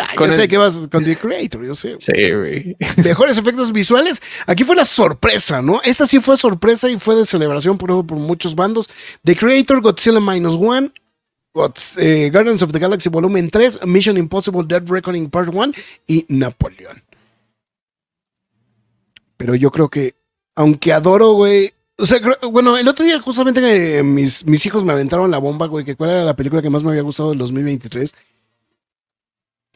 [0.00, 1.96] Ah, con yo sé el- que vas con The Creator, yo sé.
[1.98, 2.76] Sí, güey.
[3.04, 4.22] Mejores efectos visuales.
[4.46, 5.80] Aquí fue la sorpresa, ¿no?
[5.84, 8.88] Esta sí fue sorpresa y fue de celebración por, por muchos bandos.
[9.24, 10.90] The Creator, Godzilla Minus One,
[11.98, 15.72] eh, Guardians of the Galaxy Volumen 3, Mission Impossible Dead Reckoning Part 1
[16.06, 17.02] y Napoleón.
[19.36, 20.14] Pero yo creo que,
[20.54, 21.72] aunque adoro, güey.
[21.98, 25.66] O sea, bueno, el otro día justamente que mis, mis hijos me aventaron la bomba,
[25.66, 28.14] güey, que cuál era la película que más me había gustado del 2023.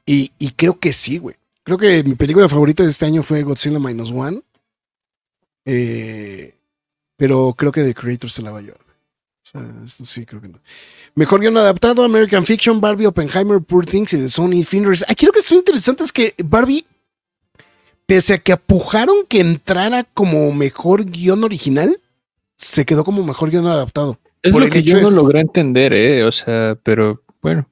[0.06, 1.36] Y, y creo que sí, güey.
[1.62, 4.42] Creo que mi película favorita de este año fue Godzilla Minus One.
[5.64, 6.54] Eh,
[7.16, 8.80] pero creo que The Creator se la va a llevar.
[8.80, 10.60] O sea, esto sí, creo que no.
[11.14, 15.04] Mejor guion adaptado, American Fiction, Barbie, Oppenheimer, Poor Things y The Sony Fingers.
[15.08, 16.86] Aquí lo que está interesante es que Barbie,
[18.06, 22.00] pese a que apujaron que entrara como mejor guion original,
[22.62, 24.18] se quedó como mejor guion adaptado.
[24.42, 26.24] Es Por lo que yo no logré entender, ¿eh?
[26.24, 27.66] O sea, pero bueno.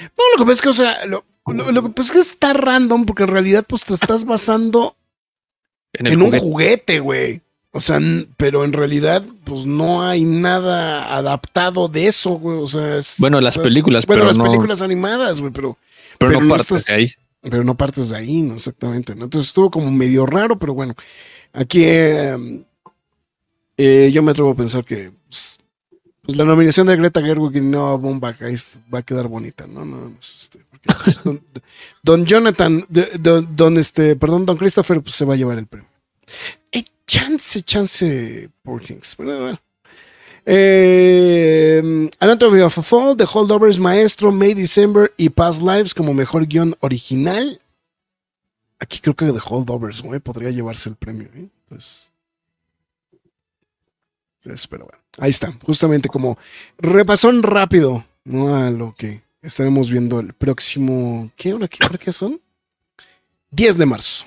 [0.00, 2.18] No, lo que pasa es que, o sea, lo, lo- lo que pasa es que
[2.18, 4.96] está random porque en realidad pues te estás basando
[5.92, 6.98] En, un juguete.
[7.00, 7.40] güey.
[7.70, 8.00] O sea,
[8.36, 12.58] pero en realidad, pues no hay nada adaptado de eso, güey.
[12.58, 15.52] O sea, es- Bueno, las o sea, películas, Bueno, pero las no, películas animadas, güey,
[15.52, 15.76] pero,
[16.18, 17.12] pero pero no no partes estás- de ahí.
[17.42, 18.54] pero no partes de ahí, ¿no?
[18.54, 19.24] Exactamente, ¿no?
[19.24, 20.94] Entonces estuvo como medio raro, pero bueno.
[21.52, 22.36] Aquí eh,
[23.76, 25.58] eh, yo me atrevo a pensar que pues,
[26.22, 28.40] pues, la nominación de Greta Gerwig y Noah Baumbach
[28.92, 29.84] va a quedar bonita, ¿no?
[29.84, 30.60] no, no, este,
[31.04, 31.20] pues,
[32.02, 32.86] don, Jonathan,
[33.18, 35.88] don, don, este, perdón, Don Christopher, pues se va a llevar el premio.
[36.72, 39.14] Eh, chance, chance, Poor Things.
[39.16, 39.60] Pero, bueno.
[40.48, 46.46] Eh, Anatomy of a Fall, The Holdovers, Maestro, May December y Past Lives como mejor
[46.46, 47.60] guion original.
[48.78, 51.28] Aquí creo que The Holdovers, güey, podría llevarse el premio.
[51.34, 51.48] ¿eh?
[51.64, 52.12] Entonces,
[54.68, 55.52] pero bueno, ahí está.
[55.62, 56.38] Justamente como
[56.78, 58.56] repasón rápido, ¿no?
[58.56, 61.30] A lo que estaremos viendo el próximo.
[61.36, 62.40] ¿Qué hora, qué son?
[63.50, 64.26] 10 de marzo.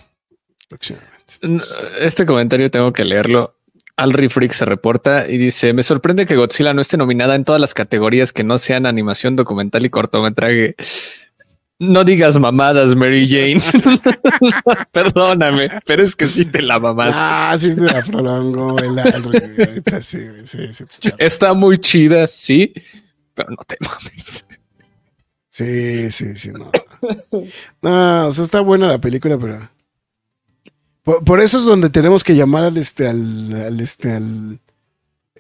[1.99, 3.55] Este comentario tengo que leerlo.
[3.95, 7.59] Alri Freak se reporta y dice: Me sorprende que Godzilla no esté nominada en todas
[7.59, 10.75] las categorías que no sean animación, documental y cortometraje.
[11.81, 13.61] No digas mamadas, Mary Jane.
[14.91, 17.15] Perdóname, pero es que sí te la mamaste.
[17.17, 18.03] Ah, sí, se la
[18.35, 20.83] ahorita sí, sí, sí.
[21.17, 22.73] Está muy chida, sí,
[23.33, 24.45] pero no te mames.
[25.47, 26.69] Sí, sí, sí, no.
[27.81, 29.69] No, o sea, está buena la película, pero.
[31.03, 34.59] Por, por eso es donde tenemos que llamar al este, al, al este, al.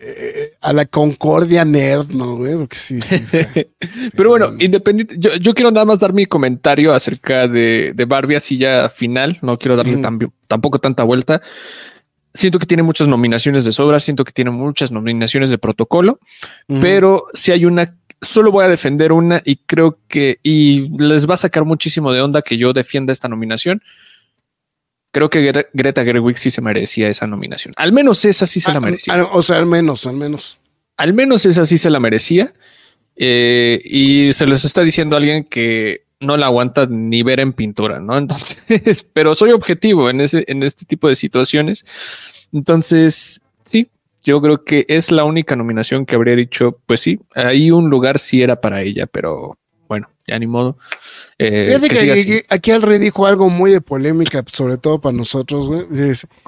[0.01, 2.55] Eh, a la Concordia Nerd, ¿no, güey?
[2.55, 3.47] Porque sí, sí, está.
[4.15, 4.63] Pero bueno, no, no.
[4.63, 8.89] independiente, yo, yo quiero nada más dar mi comentario acerca de, de Barbie así ya
[8.89, 9.37] final.
[9.41, 11.41] No quiero darle tan- tampoco tanta vuelta.
[12.33, 16.19] Siento que tiene muchas nominaciones de sobra, siento que tiene muchas nominaciones de protocolo,
[16.79, 21.33] pero si hay una, solo voy a defender una y creo que, y les va
[21.33, 23.81] a sacar muchísimo de onda que yo defienda esta nominación.
[25.11, 27.73] Creo que Gre- Greta Gerwig sí se merecía esa nominación.
[27.77, 29.25] Al menos esa sí se la Ah, merecía.
[29.31, 30.59] o sea, al menos, al menos.
[30.97, 32.53] Al menos esa sí se la merecía.
[33.15, 37.99] Eh, y se los está diciendo alguien que no la aguanta ni ver en pintura,
[37.99, 38.17] ¿no?
[38.17, 41.85] Entonces, pero soy objetivo en ese, en este tipo de situaciones.
[42.53, 43.89] Entonces, sí,
[44.23, 48.19] yo creo que es la única nominación que habría dicho, pues sí, ahí un lugar
[48.19, 49.57] sí era para ella, pero
[50.29, 50.77] ya ni modo.
[51.37, 55.67] Eh, Fíjate que aquí- al rey dijo algo muy de polémica, sobre todo para nosotros,
[55.67, 55.85] güey.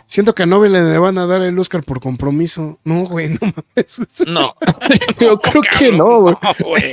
[0.05, 2.79] Siento que a Nobel le van a dar el Oscar por compromiso.
[2.83, 4.01] No, güey, no mames.
[4.27, 4.53] No,
[5.19, 6.35] yo creo que no, güey.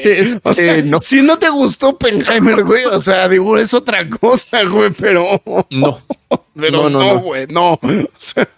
[0.05, 4.09] Este, O sea, no, si no te gustó Oppenheimer, güey, o sea, digo, es otra
[4.09, 6.01] cosa, güey, pero, no.
[6.55, 7.18] pero No, no, no, no.
[7.20, 7.72] güey, no.
[7.74, 7.81] O
[8.16, 8.48] sea,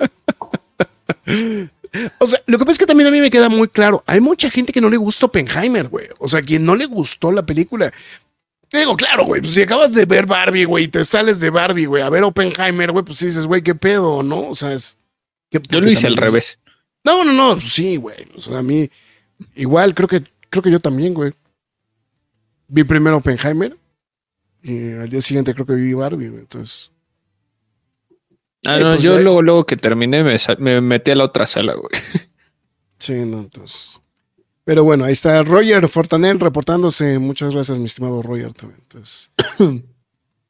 [2.18, 4.20] o sea, lo que pasa es que también a mí me queda muy claro, hay
[4.20, 6.06] mucha gente que no le gusta Oppenheimer, güey.
[6.18, 7.92] O sea, quien no le gustó la película.
[8.72, 11.86] Digo, claro, güey, pues si acabas de ver Barbie, güey, y te sales de Barbie,
[11.86, 14.48] güey, a ver Oppenheimer, güey, pues dices, güey, qué pedo, ¿no?
[14.48, 14.96] O sea, es...
[15.50, 16.58] Yo lo hice al es- revés.
[17.02, 18.28] No, no, no, pues sí, güey.
[18.36, 18.88] O sea, a mí,
[19.56, 21.32] igual, creo que, creo que yo también, güey.
[22.68, 23.76] Vi primero Oppenheimer
[24.62, 26.40] y al día siguiente creo que vi Barbie, güey.
[26.42, 26.92] Entonces,
[28.66, 31.74] Ah, Eh, no, pues, yo luego, luego que terminé me, metí a la otra sala,
[31.74, 31.90] güey.
[32.98, 33.98] sí, no, entonces.
[34.64, 37.18] Pero bueno, ahí está Roger Fortanel reportándose.
[37.18, 38.80] Muchas gracias, mi estimado Roger también.
[38.82, 39.30] Entonces.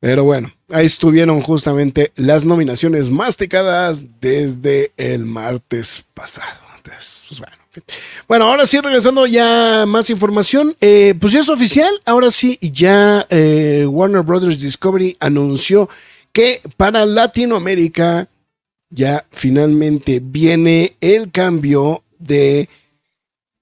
[0.00, 6.58] Pero bueno, ahí estuvieron justamente las nominaciones masticadas desde el martes pasado.
[6.76, 7.82] Entonces, pues bueno, en fin.
[8.26, 10.74] Bueno, ahora sí, regresando ya más información.
[10.80, 11.92] eh, pues ya es oficial.
[12.06, 15.88] Ahora sí, ya eh, Warner Brothers Discovery anunció
[16.32, 18.28] que para Latinoamérica
[18.90, 22.68] ya finalmente viene el cambio de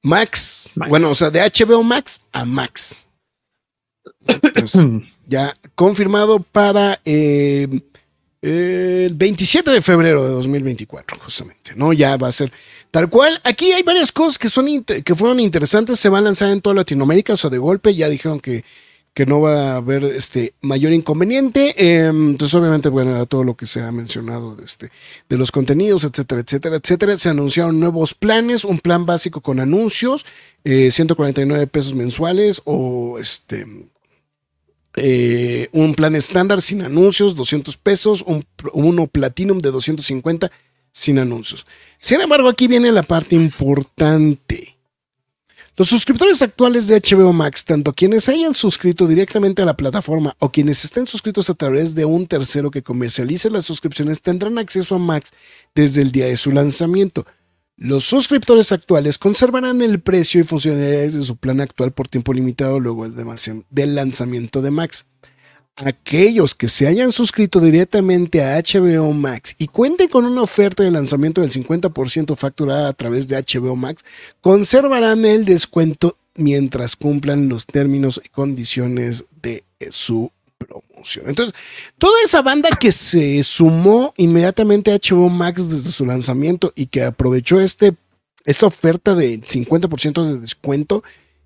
[0.02, 0.72] Max.
[0.76, 0.88] Max.
[0.88, 3.06] Bueno, o sea, de HBO Max a Max.
[5.30, 7.68] Ya confirmado para eh,
[8.40, 11.92] el 27 de febrero de 2024, justamente, ¿no?
[11.92, 12.50] Ya va a ser
[12.90, 13.38] tal cual.
[13.44, 16.76] Aquí hay varias cosas que, son que fueron interesantes, se van a lanzar en toda
[16.76, 18.64] Latinoamérica, o sea, de golpe ya dijeron que,
[19.18, 21.74] que no va a haber este mayor inconveniente.
[21.76, 24.92] Eh, entonces, obviamente, bueno, todo lo que se ha mencionado de, este,
[25.28, 27.18] de los contenidos, etcétera, etcétera, etcétera.
[27.18, 30.24] Se anunciaron nuevos planes, un plan básico con anuncios,
[30.62, 33.66] eh, 149 pesos mensuales o este
[34.94, 40.52] eh, un plan estándar sin anuncios, 200 pesos, un, uno platinum de 250
[40.92, 41.66] sin anuncios.
[41.98, 44.77] Sin embargo, aquí viene la parte importante.
[45.78, 50.50] Los suscriptores actuales de HBO Max, tanto quienes hayan suscrito directamente a la plataforma o
[50.50, 54.98] quienes estén suscritos a través de un tercero que comercialice las suscripciones, tendrán acceso a
[54.98, 55.30] Max
[55.76, 57.24] desde el día de su lanzamiento.
[57.76, 62.80] Los suscriptores actuales conservarán el precio y funcionalidades de su plan actual por tiempo limitado
[62.80, 65.06] luego del lanzamiento de Max.
[65.84, 70.90] Aquellos que se hayan suscrito directamente a HBO Max y cuenten con una oferta de
[70.90, 74.04] lanzamiento del 50% facturada a través de HBO Max,
[74.40, 81.28] conservarán el descuento mientras cumplan los términos y condiciones de su promoción.
[81.28, 81.54] Entonces,
[81.98, 87.04] toda esa banda que se sumó inmediatamente a HBO Max desde su lanzamiento y que
[87.04, 87.94] aprovechó este,
[88.44, 91.04] esta oferta de 50% de descuento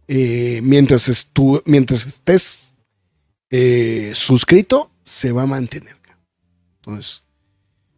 [0.08, 1.30] eh, mientras,
[1.64, 2.71] mientras estés
[3.52, 5.94] eh, suscrito, se va a mantener.
[6.80, 7.22] Entonces,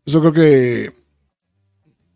[0.05, 0.93] eso creo que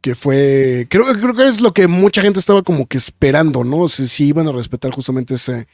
[0.01, 3.89] que fue creo, creo que es lo que mucha gente estaba como que esperando, ¿no?
[3.89, 5.67] Si, si iban a respetar justamente ese,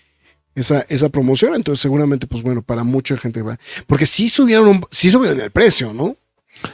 [0.54, 3.58] esa, esa promoción, entonces seguramente, pues bueno, para mucha gente va.
[3.86, 6.16] Porque sí subieron, un- sí subieron el precio, ¿no?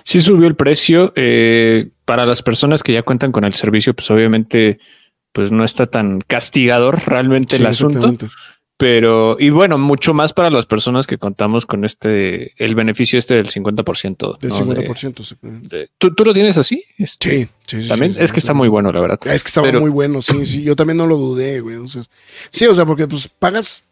[0.04, 1.12] Sí subió el precio.
[1.16, 4.78] eh, para las personas que ya cuentan con el servicio, pues obviamente,
[5.32, 8.00] pues no está tan castigador realmente Sí, el asunto.
[8.80, 13.34] Pero, y bueno, mucho más para las personas que contamos con este, el beneficio este
[13.34, 14.38] del 50%.
[14.38, 14.56] Del ¿no?
[14.56, 15.20] 50%.
[15.20, 15.76] exactamente.
[15.76, 16.82] De- ¿tú, ¿Tú lo tienes así?
[16.96, 19.18] Este, Sí, sí, sí, También sí, es sí, que está muy bueno, la verdad.
[19.26, 20.62] Es que Pero- muy bueno, sí, sí.
[20.62, 21.76] Yo también no lo dudé, güey.
[22.48, 23.84] Sí, o sea, porque pues pagas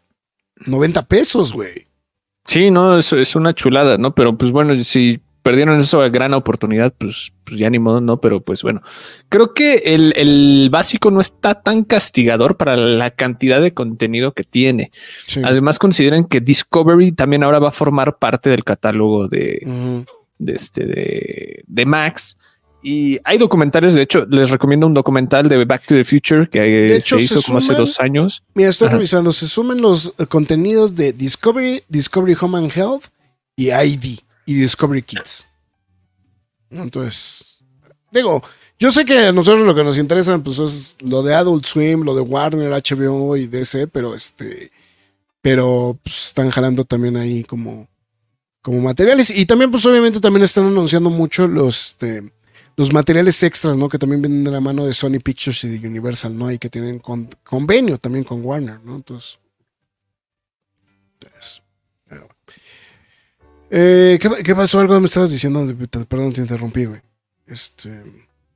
[0.65, 1.85] 90 pesos, güey.
[2.47, 4.15] Sí, no, es, es una chulada, ¿no?
[4.15, 8.41] Pero pues bueno, si perdieron esa gran oportunidad, pues, pues ya ni modo, no, pero
[8.41, 8.81] pues bueno.
[9.29, 14.43] Creo que el, el básico no está tan castigador para la cantidad de contenido que
[14.43, 14.91] tiene.
[15.25, 15.41] Sí.
[15.43, 20.05] Además, consideren que Discovery también ahora va a formar parte del catálogo de,
[20.37, 22.37] de este de, de Max.
[22.81, 26.61] Y hay documentales, de hecho, les recomiendo un documental de Back to the Future que
[26.61, 28.43] De eh, hecho, se hizo se como hace dos años.
[28.53, 28.95] Mira, estoy Ajá.
[28.95, 29.33] revisando.
[29.33, 33.07] Se suman los eh, contenidos de Discovery, Discovery Home and Health
[33.57, 35.45] y ID y Discovery Kids.
[36.71, 37.59] Entonces,
[38.11, 38.41] digo,
[38.79, 42.01] yo sé que a nosotros lo que nos interesa pues es lo de Adult Swim,
[42.03, 44.71] lo de Warner, HBO y DC, pero este,
[45.41, 47.87] pero pues, están jalando también ahí como,
[48.61, 52.31] como materiales y también pues obviamente también están anunciando mucho los, este,
[52.75, 53.87] los materiales extras, ¿no?
[53.87, 56.51] Que también vienen de la mano de Sony Pictures y de Universal, ¿no?
[56.51, 58.95] Y que tienen con- convenio también con Warner, ¿no?
[58.95, 59.37] Entonces.
[61.19, 61.68] entonces, bueno.
[63.71, 64.79] Eh, ¿qué, qué pasó?
[64.79, 65.65] Algo me estabas diciendo.
[66.07, 67.01] Perdón, te interrumpí, güey.
[67.47, 68.01] Este.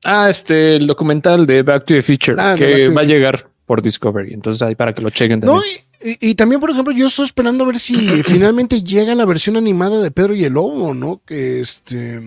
[0.04, 3.48] Ah, este, el documental de Back to the Future Ah, que the va a llegar
[3.66, 4.34] por Discovery.
[4.34, 5.76] Entonces ahí para que lo chequen No, también.
[6.04, 9.26] y, y- y también, por ejemplo, yo estoy esperando a ver si finalmente llega la
[9.26, 11.22] versión animada de Pedro y el Lobo, ¿no?
[11.26, 12.22] Que este.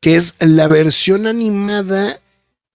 [0.00, 2.20] Que es la versión animada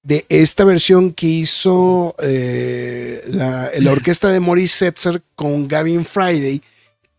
[0.01, 6.61] de esta versión que hizo eh, la, la orquesta de Maurice Setzer con Gavin Friday,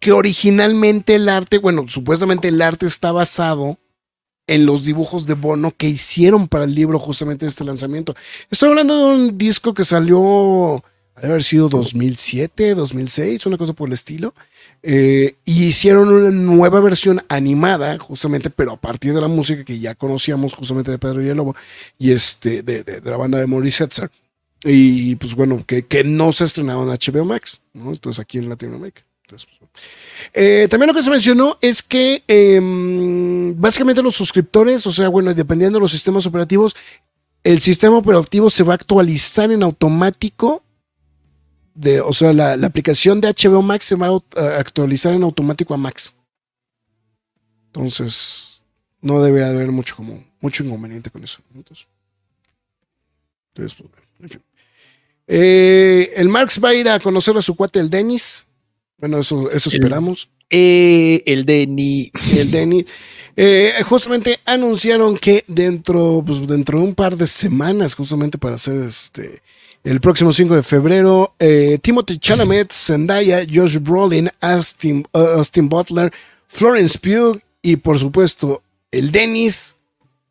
[0.05, 3.79] que originalmente el arte, bueno, supuestamente el arte está basado
[4.47, 8.15] en los dibujos de Bono que hicieron para el libro justamente de este lanzamiento.
[8.51, 10.85] Estoy hablando de un disco que salió
[11.17, 14.35] debe haber sido 2007, 2006, una cosa por el estilo.
[14.83, 19.79] Eh, y hicieron una nueva versión animada, justamente, pero a partir de la música que
[19.79, 21.57] ya conocíamos justamente de Pedro Lobo
[21.99, 23.89] y este, de, de, de la banda de Maurice.
[24.65, 27.91] Y pues bueno, que, que, no se ha estrenado en HBO Max, ¿no?
[27.91, 29.03] Entonces aquí en Latinoamérica.
[29.25, 29.64] Entonces, pues,
[30.33, 32.61] eh, también lo que se mencionó es que eh,
[33.57, 36.75] básicamente los suscriptores, o sea, bueno, dependiendo de los sistemas operativos,
[37.43, 40.65] el sistema operativo se va a actualizar en automático
[42.05, 46.15] o sea, la, aplicación de HBO Max se va a actualizar en automático a Max.
[47.67, 48.65] Entonces,
[49.01, 51.41] no debería haber mucho como mucho inconveniente con eso.
[51.55, 51.87] Entonces,
[53.55, 54.39] pues.
[55.27, 58.47] Eh, el Marx va a ir a conocer a su cuate el Dennis.
[58.99, 60.29] Bueno, eso, eso esperamos.
[60.51, 62.11] Eh, el Denny.
[62.37, 62.85] El Denny.
[63.37, 68.83] Eh, justamente anunciaron que dentro, pues, dentro de un par de semanas, justamente para hacer
[68.85, 69.43] este
[69.83, 76.11] el próximo 5 de febrero, eh, Timothy Chalamet, Zendaya, Josh Brolin, Austin, uh, Austin, Butler,
[76.47, 79.77] Florence Pugh y por supuesto el Dennis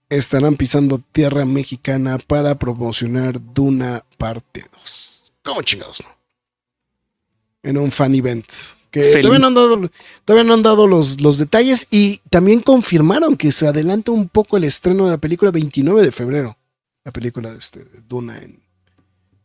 [0.09, 5.33] estarán pisando tierra mexicana para promocionar Duna parte 2.
[5.43, 6.22] ¿Cómo chingados no?
[7.63, 8.45] En un fan event.
[8.91, 9.89] Que todavía no han dado,
[10.23, 14.55] todavía no han dado los, los, detalles y también confirmaron que se adelanta un poco
[14.55, 16.57] el estreno de la película 29 de febrero.
[17.03, 18.61] La película de este, Duna en,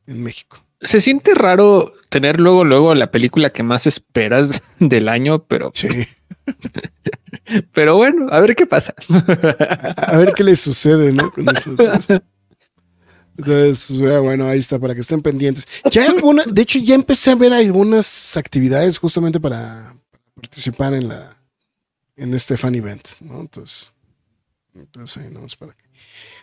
[0.06, 0.62] en México.
[0.80, 5.70] Se siente raro tener luego, luego la película que más esperas del año, pero.
[5.74, 5.88] Sí.
[7.72, 8.94] pero bueno, a ver qué pasa.
[9.08, 11.30] a, a ver qué le sucede, ¿no?
[11.32, 11.46] Con.
[13.38, 15.66] Entonces, bueno, ahí está, para que estén pendientes.
[15.90, 19.94] Ya alguna, de hecho, ya empecé a ver algunas actividades justamente para
[20.34, 21.36] participar en la
[22.16, 23.40] en este fan event, ¿no?
[23.40, 23.92] Entonces,
[24.74, 25.84] entonces ahí no es para que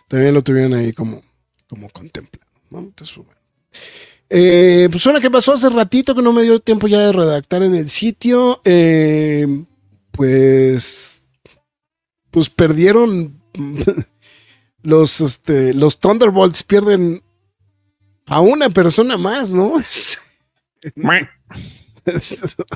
[0.07, 1.21] también lo tuvieran ahí como,
[1.67, 2.79] como contemplado, ¿no?
[2.79, 3.41] Entonces, bueno.
[4.29, 7.61] Eh, pues una que pasó hace ratito que no me dio tiempo ya de redactar
[7.61, 8.61] en el sitio.
[8.63, 9.45] Eh,
[10.11, 11.27] pues.
[12.31, 13.41] Pues perdieron.
[14.85, 17.23] los, este, los Thunderbolts pierden
[18.27, 19.73] a una persona más, ¿no?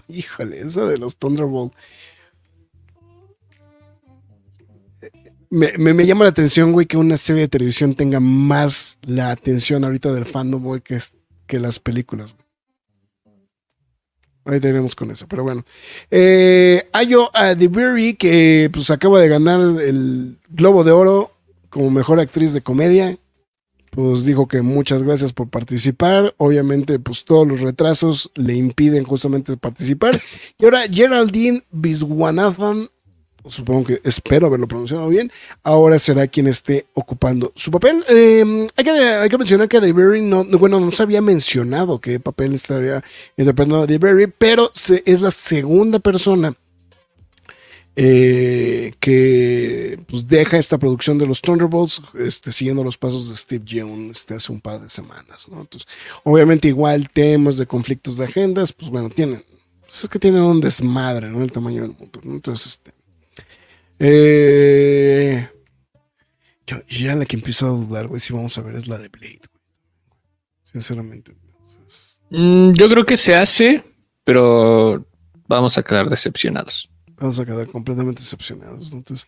[0.08, 1.76] Híjole, eso de los Thunderbolts.
[5.52, 9.32] Me, me, me, llama la atención, güey, que una serie de televisión tenga más la
[9.32, 11.00] atención ahorita del fandom, güey, que,
[11.48, 12.36] que las películas.
[14.46, 15.64] Ahí tenemos con eso, pero bueno.
[16.10, 21.39] Eh, Ayo Adiberry, que pues acaba de ganar el Globo de Oro
[21.70, 23.18] como mejor actriz de comedia.
[23.92, 26.36] Pues dijo que muchas gracias por participar.
[26.38, 30.22] Obviamente, pues todos los retrasos le impiden justamente participar.
[30.60, 32.90] Y ahora Geraldine Viswanathan
[33.48, 35.32] supongo que espero haberlo pronunciado bien,
[35.64, 38.04] ahora será quien esté ocupando su papel.
[38.10, 42.20] Eh, hay, que, hay, que, mencionar que Berry no, bueno, no se había mencionado qué
[42.20, 43.04] papel estaría
[43.38, 46.54] interpretando a Berry, pero se, es la segunda persona
[48.02, 53.66] eh, que pues, deja esta producción de los Thunderbolts este, siguiendo los pasos de Steve
[53.66, 55.50] Yeun este, hace un par de semanas.
[55.52, 55.86] Entonces,
[56.24, 59.44] obviamente igual temas de conflictos de agendas, pues bueno, tienen,
[59.82, 61.44] pues es que tienen un desmadre, ¿no?
[61.44, 62.22] El tamaño del mundo.
[62.24, 62.94] Entonces, este,
[64.00, 65.50] eh,
[66.88, 69.42] ya la que empiezo a dudar, güey, si vamos a ver es la de Blade.
[70.64, 71.36] Sinceramente.
[72.30, 73.84] Mm, yo creo que se hace,
[74.24, 75.06] pero
[75.50, 76.89] vamos a quedar decepcionados.
[77.20, 78.94] Vamos a quedar completamente decepcionados.
[78.94, 79.28] Entonces,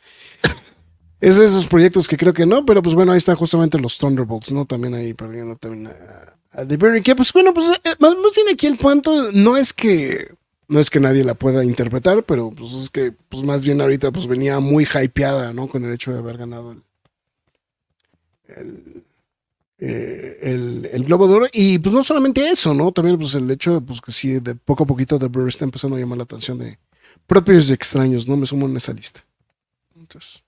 [1.20, 3.98] es de esos proyectos que creo que no, pero pues bueno, ahí están justamente los
[3.98, 4.66] Thunderbolts, ¿no?
[4.66, 8.48] También ahí perdiendo también a, a The Berry, que pues bueno, pues eh, más, bien
[8.52, 10.34] aquí el punto no es que
[10.68, 14.12] no es que nadie la pueda interpretar, pero pues es que pues más bien ahorita
[14.12, 15.68] pues venía muy hypeada, ¿no?
[15.68, 16.84] Con el hecho de haber ganado el,
[18.48, 19.04] el,
[19.80, 21.48] eh, el, Globo de Oro.
[21.52, 22.92] Y pues no solamente eso, ¿no?
[22.92, 25.98] También pues el hecho pues que sí, de poco a poquito The Bird está empezando
[25.98, 26.80] a llamar la atención de
[27.32, 28.36] propios y extraños, ¿no?
[28.36, 29.22] Me sumo en esa lista.
[29.98, 30.44] Entonces,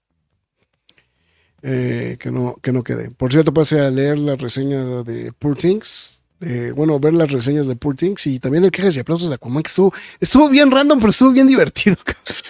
[1.62, 3.10] eh, que, no, que no quede.
[3.10, 6.20] Por cierto, pasé a leer la reseña de Poor Things.
[6.42, 9.36] Eh, bueno, ver las reseñas de Poor Things y también de quejas y aplausos de
[9.36, 11.96] Aquaman, que estuvo, estuvo bien random, pero estuvo bien divertido.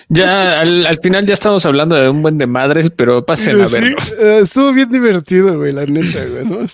[0.09, 3.67] Ya al, al final ya estamos hablando de un buen de madres, pero pasen a
[3.67, 3.97] Sí, verlo.
[4.19, 6.65] eh, estuvo bien divertido, güey, la neta, güey, ¿no?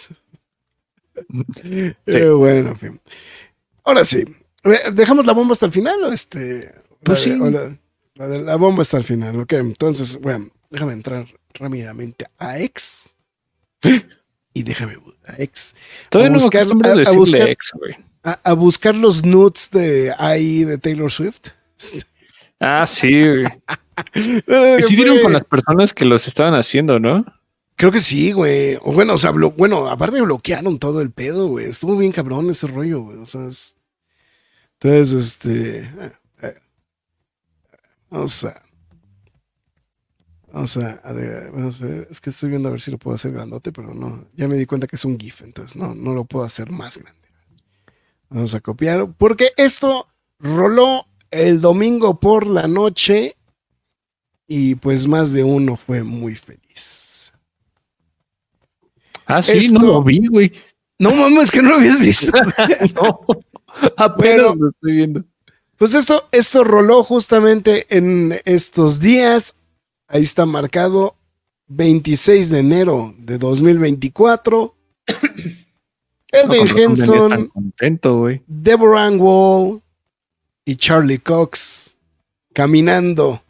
[2.05, 3.01] Eh, bueno, en fin.
[3.83, 4.23] Ahora sí,
[4.63, 6.73] eh, ¿dejamos la bomba hasta el final o este?
[7.03, 7.41] Pues la sí.
[7.41, 7.77] o la,
[8.15, 9.53] la de la bomba hasta el final, ok.
[9.53, 13.15] Entonces, bueno, déjame entrar rápidamente a X.
[14.53, 15.75] Y déjame a X.
[16.09, 16.61] Todavía a no me buscar-
[17.05, 17.95] a a- buscar- ex, güey.
[18.23, 21.51] A, a buscar los nudes de ahí de Taylor Swift.
[22.59, 23.45] Ah, sí, güey.
[24.79, 27.25] Y sí dieron con las personas que los estaban haciendo, ¿no?
[27.75, 28.77] Creo que sí, güey.
[28.81, 31.65] O bueno, o sea, bueno, aparte bloquearon todo el pedo, güey.
[31.67, 33.17] Estuvo bien cabrón ese rollo, güey.
[33.17, 33.75] O sea, es-
[34.81, 35.89] entonces, este.
[38.09, 38.61] Vamos a.
[40.51, 42.07] Vamos a, a ver, vamos a ver.
[42.09, 44.25] Es que estoy viendo a ver si lo puedo hacer grandote, pero no.
[44.35, 46.97] Ya me di cuenta que es un GIF, entonces no, no lo puedo hacer más
[46.97, 47.19] grande.
[48.29, 49.13] Vamos a copiar.
[49.17, 50.07] Porque esto
[50.39, 53.35] roló el domingo por la noche.
[54.47, 57.31] Y pues más de uno fue muy feliz.
[59.27, 60.51] Ah, sí, Esto- no lo vi, güey.
[60.97, 62.31] No mames, que no lo habías visto.
[62.95, 63.21] No.
[63.97, 65.23] Apenas lo estoy viendo.
[65.79, 69.55] Pues esto, esto roló justamente en estos días.
[70.09, 71.15] Ahí está marcado
[71.67, 74.75] 26 de enero de 2024.
[76.31, 77.51] No, Elden tan Henson.
[78.45, 79.81] Deborah Wall
[80.63, 81.97] y Charlie Cox
[82.53, 83.41] caminando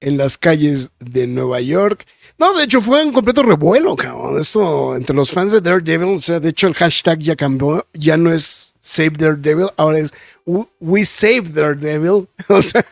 [0.00, 2.06] en las calles de Nueva York.
[2.38, 4.38] No, de hecho fue un completo revuelo, cabrón.
[4.38, 8.16] Esto entre los fans de Daredevil, o sea, de hecho el hashtag ya cambió, ya
[8.16, 10.14] no es Save Daredevil, ahora es
[10.46, 12.28] We- We Save Daredevil.
[12.48, 12.84] O sea,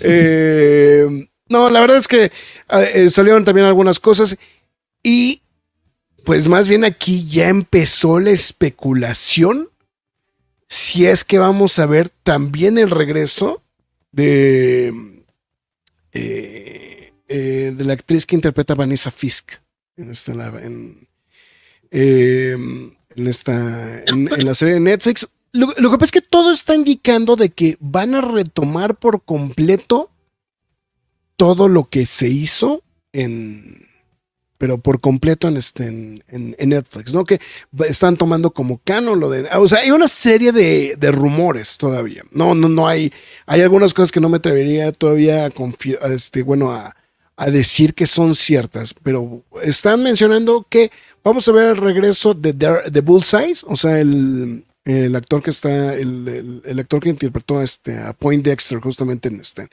[0.00, 2.30] eh, no, la verdad es que
[2.70, 4.36] eh, salieron también algunas cosas
[5.02, 5.42] y
[6.24, 9.68] pues más bien aquí ya empezó la especulación
[10.68, 13.62] si es que vamos a ver también el regreso
[14.12, 14.92] de,
[16.12, 19.52] eh, de la actriz que interpreta Vanessa Fisk
[19.96, 21.08] en esta, en,
[23.16, 25.26] esta en la serie de Netflix.
[25.52, 29.22] Lo, lo que pasa es que todo está indicando de que van a retomar por
[29.22, 30.10] completo
[31.36, 32.82] todo lo que se hizo
[33.12, 33.86] en
[34.58, 37.24] pero por completo en este en, en- Netflix, ¿no?
[37.24, 37.40] Que
[37.88, 39.48] están tomando como canon lo de.
[39.56, 42.24] O sea, hay una serie de, de rumores todavía.
[42.32, 43.12] No, no, no hay.
[43.46, 46.96] Hay algunas cosas que no me atrevería todavía a confi- a este, bueno, a,
[47.36, 50.90] a decir que son ciertas, pero están mencionando que
[51.22, 55.94] vamos a ver el regreso de, de Bullseye, o sea, el, el actor que está,
[55.94, 59.68] el, el- actor que interpretó este, a Point Dexter justamente en, este,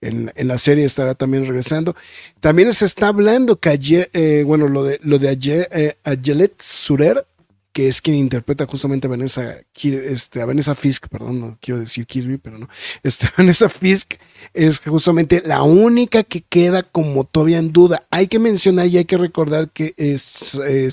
[0.00, 1.96] en, en la serie estará también regresando.
[2.40, 6.60] También se está hablando que ayer, eh, bueno, lo de, lo de ayer, eh, Ayelet
[6.60, 7.26] Surer,
[7.72, 12.04] que es quien interpreta justamente a Vanessa, este, a Vanessa Fisk, perdón, no quiero decir
[12.06, 12.68] Kirby, pero no,
[13.02, 14.14] este, Vanessa Fisk
[14.54, 18.04] es justamente la única que queda como todavía en duda.
[18.10, 20.88] Hay que mencionar y hay que recordar que es, eh,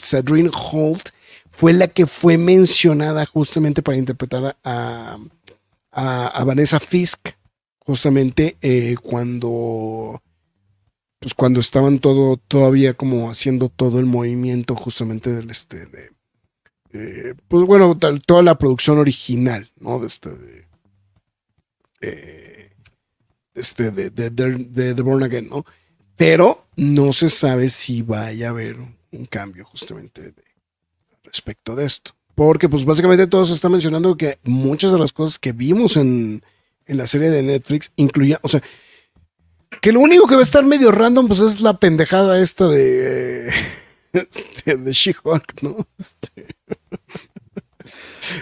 [0.71, 1.09] Holt
[1.57, 5.17] fue la que fue mencionada justamente para interpretar a,
[5.91, 7.29] a, Vanessa Fisk,
[7.79, 10.21] justamente eh, cuando
[11.17, 16.11] pues cuando estaban todo todavía como haciendo todo el movimiento justamente del este de
[16.93, 20.67] eh, pues bueno toda la producción original no de este de
[22.01, 22.71] eh,
[23.55, 25.65] este de, de, Born Again no
[26.15, 28.77] pero no se sabe si vaya a haber
[29.11, 30.46] un cambio justamente de-
[31.27, 35.39] respecto de esto porque pues básicamente todo se está mencionando que muchas de las cosas
[35.39, 36.43] que vimos en,
[36.85, 38.61] en la serie de Netflix incluía o sea
[39.81, 43.51] que lo único que va a estar medio random, pues es la pendejada esta de.
[44.13, 45.87] este, de She-Hulk, ¿no?
[45.97, 46.55] Este,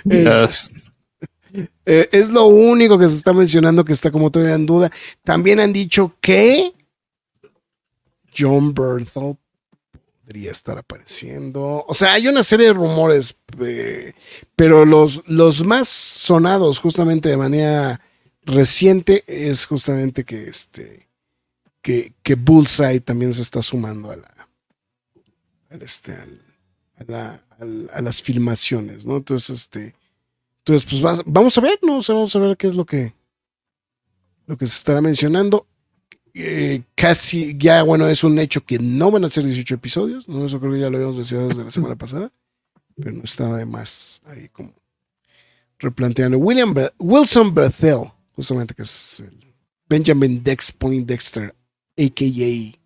[0.09, 0.69] es,
[1.85, 4.91] eh, es lo único que se está mencionando que está como todavía en duda.
[5.23, 6.73] También han dicho que
[8.37, 9.37] John Berthel
[10.25, 11.85] podría estar apareciendo.
[11.87, 14.13] O sea, hay una serie de rumores, eh,
[14.55, 18.01] pero los, los más sonados justamente de manera
[18.43, 21.07] reciente es justamente que este
[21.81, 24.47] que, que Bullseye también se está sumando a la,
[25.69, 27.41] al este, a, la-
[27.93, 29.17] a las filmaciones, ¿no?
[29.17, 29.95] Entonces, este,
[30.59, 31.97] entonces, pues vamos a ver, ¿no?
[31.99, 33.13] O sea, vamos a ver qué es lo que,
[34.47, 35.67] lo que se estará mencionando.
[36.37, 40.45] Eh, casi, ya, bueno, es un hecho que no van a ser 18 episodios, ¿no?
[40.45, 42.29] Eso creo que ya lo habíamos decidido desde la semana pasada,
[42.97, 44.73] pero no estaba de más ahí como
[45.79, 46.37] replanteando.
[46.37, 49.55] William Wilson Bethel, justamente que es el
[49.87, 51.55] Benjamin Dex Point Dexter,
[51.97, 52.77] a.k.a.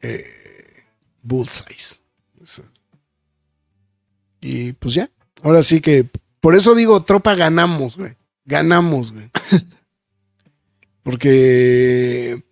[0.00, 0.24] Eh,
[1.22, 1.98] Bullseye.
[4.40, 5.10] Y pues ya,
[5.42, 6.08] ahora sí que,
[6.40, 8.16] por eso digo, tropa, ganamos, güey.
[8.46, 9.30] Ganamos, güey.
[11.08, 12.44] Porque...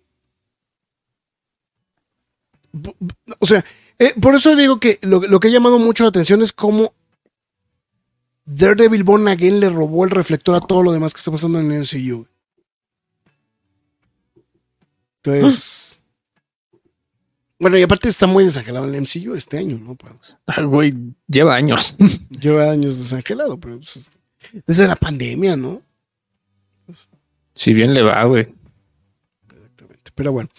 [3.39, 3.63] O sea,
[3.99, 6.91] eh, por eso digo que lo, lo que ha llamado mucho la atención es cómo
[8.45, 11.71] Daredevil Born Again le robó el reflector a todo lo demás que está pasando en
[11.71, 12.25] el MCU.
[15.23, 15.99] Entonces.
[17.59, 19.93] Bueno, y aparte está muy desangelado el MCU este año, ¿no?
[19.93, 20.95] Pa- Ah, Güey,
[21.27, 21.95] lleva años.
[22.41, 24.17] Lleva años desangelado, pero pues, este,
[24.65, 25.83] desde la pandemia, ¿no?
[27.57, 28.47] Si bien le va, güey.
[29.51, 30.11] Exactamente.
[30.13, 30.49] Pero bueno.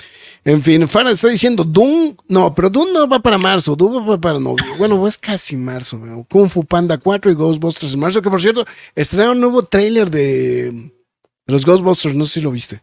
[0.44, 2.16] En fin, Farah está diciendo Doom.
[2.28, 3.76] No, pero Doom no va para marzo.
[3.76, 4.56] Doom va para no.
[4.78, 6.00] Bueno, es casi marzo.
[6.28, 8.20] Kung Fu Panda 4 y Ghostbusters en marzo.
[8.20, 10.92] Que por cierto, estrenaron un nuevo trailer de, de
[11.46, 12.16] los Ghostbusters.
[12.16, 12.82] No sé si lo viste.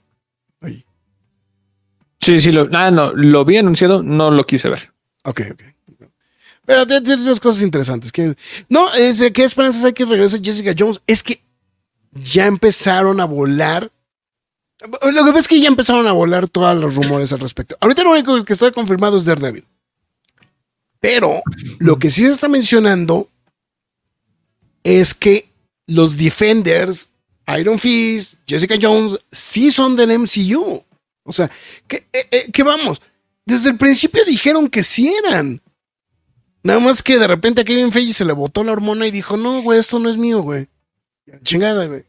[0.62, 0.86] Ahí.
[2.20, 4.94] Sí, sí, lo, ah, no, lo vi anunciado, no lo quise ver.
[5.26, 5.62] Ok, ok.
[6.66, 8.12] Pero tiene dos cosas interesantes.
[8.12, 8.36] Que,
[8.70, 11.02] no, es ¿qué esperanzas hay que regrese Jessica Jones?
[11.06, 11.44] Es que
[12.12, 13.92] ya empezaron a volar.
[14.86, 17.78] Lo que pasa es que ya empezaron a volar todos los rumores al respecto.
[17.80, 19.66] Ahorita lo único que está confirmado es Daredevil.
[21.00, 21.42] Pero
[21.80, 23.30] lo que sí se está mencionando
[24.84, 25.50] es que
[25.88, 27.10] los Defenders,
[27.60, 30.84] Iron Fist, Jessica Jones, sí son del MCU.
[31.24, 31.50] O sea,
[31.88, 33.02] que, eh, eh, que vamos,
[33.46, 35.62] desde el principio dijeron que sí eran.
[36.64, 39.38] Nada más que de repente a Kevin Feige se le botó la hormona y dijo,
[39.38, 40.68] no, güey, esto no es mío, güey.
[41.44, 42.04] Chingada, güey.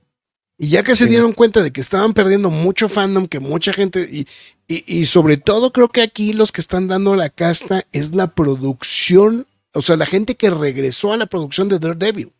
[0.58, 4.08] Y ya que se dieron cuenta de que estaban perdiendo mucho fandom, que mucha gente,
[4.10, 4.26] y,
[4.66, 9.46] y, sobre todo creo que aquí los que están dando la casta es la producción,
[9.72, 12.32] o sea, la gente que regresó a la producción de Daredevil.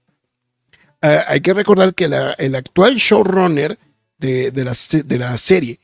[1.03, 3.79] Uh, hay que recordar que la, el actual showrunner
[4.19, 4.73] de, de, la,
[5.05, 5.79] de la serie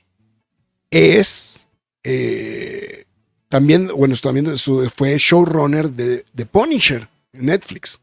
[0.91, 1.67] es
[2.03, 3.05] eh,
[3.51, 8.01] también, bueno, también fue showrunner de, de Punisher en Netflix.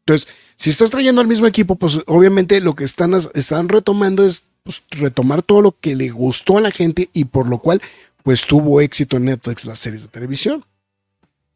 [0.00, 4.44] Entonces, si estás trayendo al mismo equipo, pues obviamente lo que están, están retomando es
[4.62, 7.82] pues, retomar todo lo que le gustó a la gente y por lo cual
[8.22, 10.64] pues tuvo éxito en Netflix las series de televisión.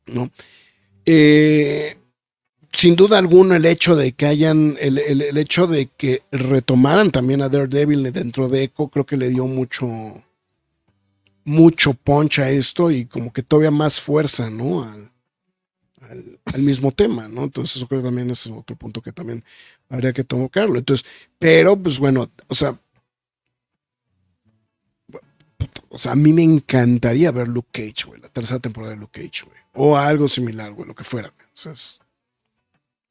[0.07, 0.31] ¿no?
[1.05, 1.97] Eh,
[2.73, 7.43] sin duda alguna el hecho de que hayan, el, el, hecho de que retomaran también
[7.43, 10.23] a Daredevil dentro de Echo, creo que le dio mucho,
[11.45, 14.83] mucho punch a esto y como que todavía más fuerza, ¿no?
[14.83, 15.11] Al,
[16.59, 17.45] mismo tema, ¿no?
[17.45, 19.45] Entonces eso creo que también es otro punto que también
[19.89, 20.79] habría que tocarlo.
[20.79, 21.07] Entonces,
[21.39, 22.79] pero pues bueno, o sea,
[25.89, 29.21] o sea, a mí me encantaría ver Luke Cage, güey, la tercera temporada de Luke
[29.21, 31.29] Cage, güey, o algo similar, güey, lo que fuera.
[31.29, 31.73] O sea,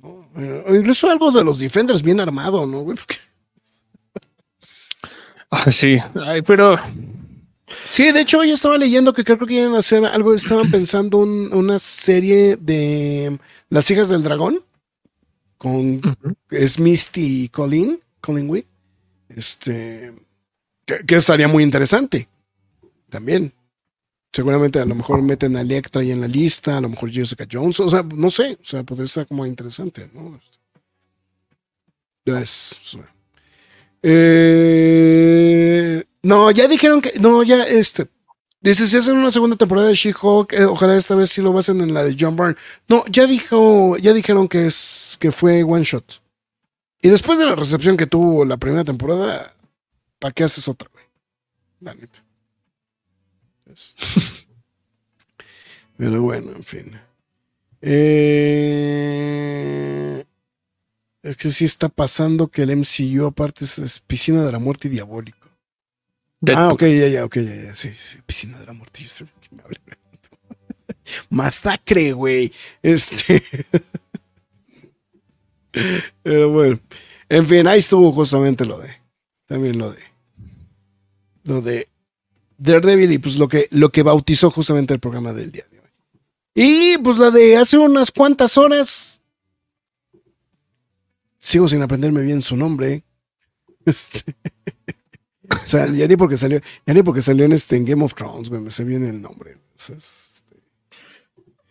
[0.03, 2.97] o incluso algo de los Defenders bien armado, ¿no, güey?
[5.51, 6.75] Ah, sí, Ay, pero
[7.89, 11.17] Sí, de hecho, yo estaba leyendo que creo que iban a hacer algo, estaban pensando
[11.17, 13.39] una serie de
[13.69, 14.63] Las hijas del dragón
[15.57, 15.99] con
[16.51, 18.67] es Misty y Colin, Colin Wick.
[19.29, 20.13] Este,
[20.85, 22.27] que, estaría muy interesante
[23.09, 23.53] también.
[24.31, 27.47] Seguramente a lo mejor meten a Electra ahí en la lista, a lo mejor Jessica
[27.49, 30.39] Jones, o sea, no sé, o sea, podría estar como interesante, ¿no?
[32.25, 32.97] Es,
[34.01, 37.13] eh, no, ya dijeron que.
[37.19, 38.07] No, ya este.
[38.59, 41.81] Dice, si hacen una segunda temporada de She-Hulk, eh, ojalá esta vez sí lo hacen
[41.81, 42.55] en la de John Byrne.
[42.87, 46.19] No, ya dijo, ya dijeron que es que fue one shot.
[46.99, 49.53] Y después de la recepción que tuvo la primera temporada,
[50.17, 51.05] ¿para qué haces otra, güey?
[51.81, 52.25] La neta.
[55.97, 56.99] Pero bueno, en fin.
[57.81, 58.65] Eh,
[61.21, 64.91] es que sí está pasando que el MCU aparte es piscina de la muerte y
[64.91, 65.44] diabólico.
[66.53, 67.75] Ah, ok, ya, ya, ok, ya, ya.
[67.75, 69.03] Sí, sí, piscina de la muerte.
[71.29, 72.51] Masacre, güey.
[72.81, 73.43] Este.
[76.23, 76.79] Pero bueno.
[77.29, 78.95] En fin, ahí estuvo justamente lo de.
[79.45, 79.99] También lo de.
[81.43, 81.87] Lo de
[82.57, 85.89] Daredevil y pues lo que, lo que bautizó justamente el programa del día de hoy.
[86.53, 89.21] Y pues la de hace unas cuantas horas.
[91.37, 93.03] Sigo sin aprenderme bien su nombre.
[93.85, 94.35] Este.
[95.63, 98.49] O sea, ya ni porque salió, ya ni porque salió en este Game of Thrones,
[98.49, 99.57] me sé bien el nombre.
[99.75, 99.95] Este,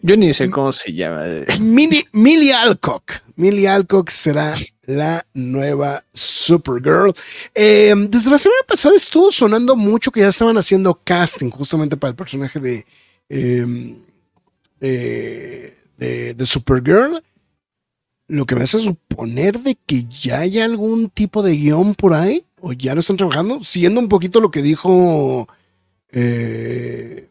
[0.01, 1.25] Yo ni sé cómo se llama.
[1.61, 3.23] Millie, Alcock.
[3.37, 4.57] Millie Alcock será
[4.87, 7.13] la nueva Supergirl.
[7.55, 12.11] Em, desde la semana pasada estuvo sonando mucho que ya estaban haciendo casting justamente para
[12.11, 12.87] el personaje de,
[13.29, 13.97] em,
[14.81, 17.23] eh, de, de, Supergirl.
[18.27, 22.45] Lo que me hace suponer de que ya hay algún tipo de guion por ahí
[22.65, 25.47] o ya lo están trabajando, siguiendo un poquito lo que dijo
[26.11, 27.29] eh,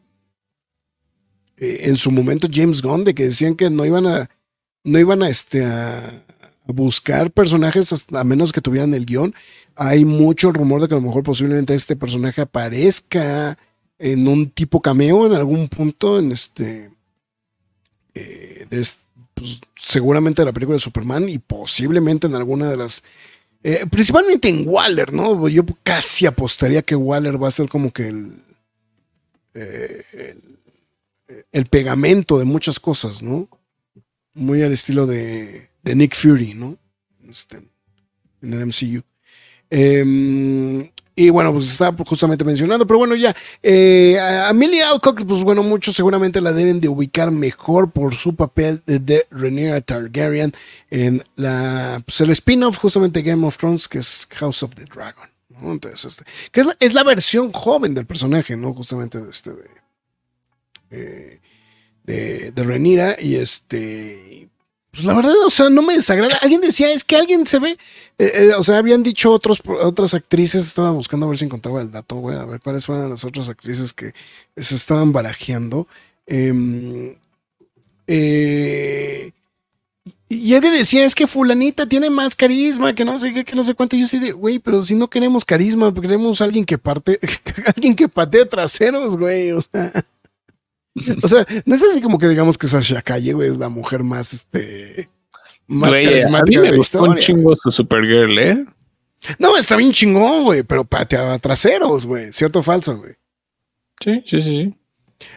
[1.57, 4.29] en su momento James Gunn, de que decían que no iban a,
[4.83, 6.03] no iban a, este, a,
[6.67, 9.33] buscar personajes a menos que tuvieran el guion.
[9.75, 13.57] Hay mucho rumor de que a lo mejor posiblemente este personaje aparezca
[13.97, 16.91] en un tipo cameo en algún punto en este,
[18.13, 23.03] eh, pues, seguramente en la película de Superman y posiblemente en alguna de las
[23.63, 25.47] eh, principalmente en Waller, ¿no?
[25.47, 28.43] Yo casi apostaría que Waller va a ser como que el,
[29.53, 30.35] eh,
[31.51, 33.47] el, pegamento de muchas cosas, ¿no?
[34.33, 36.77] Muy al estilo de, Nick Fury, ¿no?
[37.29, 37.61] Este,
[38.41, 39.01] en el MCU.
[39.69, 43.35] Em, y bueno, pues está justamente mencionando, pero bueno, ya.
[43.61, 48.81] Eh, Amelia Alcock, pues bueno, muchos seguramente la deben de ubicar mejor por su papel
[48.85, 50.53] de, de Targaryen
[50.89, 55.29] en la, pues el spin-off justamente Game of Thrones, que es House of the Dragon.
[55.61, 58.73] Entonces, este, que es la, es la, versión joven del personaje, ¿no?
[58.73, 59.69] Justamente de este, de,
[60.89, 61.41] eh,
[62.03, 64.49] de, de Rhaenyra y este,
[64.93, 66.37] pues la verdad, o sea, no me desagrada.
[66.43, 67.71] Alguien decía, es que alguien se ve,
[68.19, 71.81] eh, eh, o sea, habían dicho otros, otras actrices, estaba buscando a ver si encontraba
[71.81, 74.13] el dato, güey, a ver cuáles fueron las otras actrices que
[74.55, 75.87] se estaban barajeando.
[76.27, 77.17] Eh,
[78.05, 79.31] eh,
[80.29, 83.63] y alguien decía, es que fulanita tiene más carisma, que no sé qué, que no
[83.63, 83.95] sé cuánto.
[83.95, 87.19] Yo sí de, güey, pero si no queremos carisma, queremos alguien que parte,
[87.75, 90.05] alguien que patee traseros, güey, o sea.
[91.23, 94.03] O sea, no es así como que digamos que Sasha Calle, güey, es la mujer
[94.03, 95.09] más, este,
[95.67, 98.65] más Güey, a mí carismática me de la gustó un chingo su Supergirl, ¿eh?
[99.39, 102.31] No, está bien chingón, güey, pero pateaba traseros, güey.
[102.33, 103.13] ¿Cierto o falso, güey?
[104.03, 104.75] Sí, sí, sí, sí.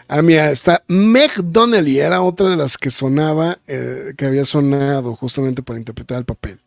[0.08, 5.14] Ah, mira, está Meg Donnelly, era otra de las que sonaba, eh, que había sonado
[5.14, 6.58] justamente para interpretar el papel.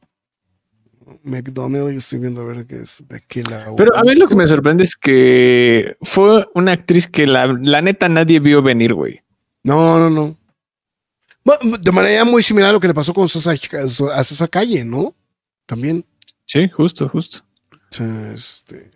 [1.24, 3.74] Meg Donnelly, estoy viendo a ver qué es de qué la.
[3.76, 7.82] Pero a mí lo que me sorprende es que fue una actriz que la, la
[7.82, 9.22] neta nadie vio venir, güey.
[9.64, 10.38] No, no, no.
[11.44, 13.58] Bueno, de manera muy similar a lo que le pasó con César,
[14.14, 15.16] a César Calle, ¿no?
[15.66, 16.06] También.
[16.46, 17.40] Sí, justo, justo.
[18.34, 18.92] Este.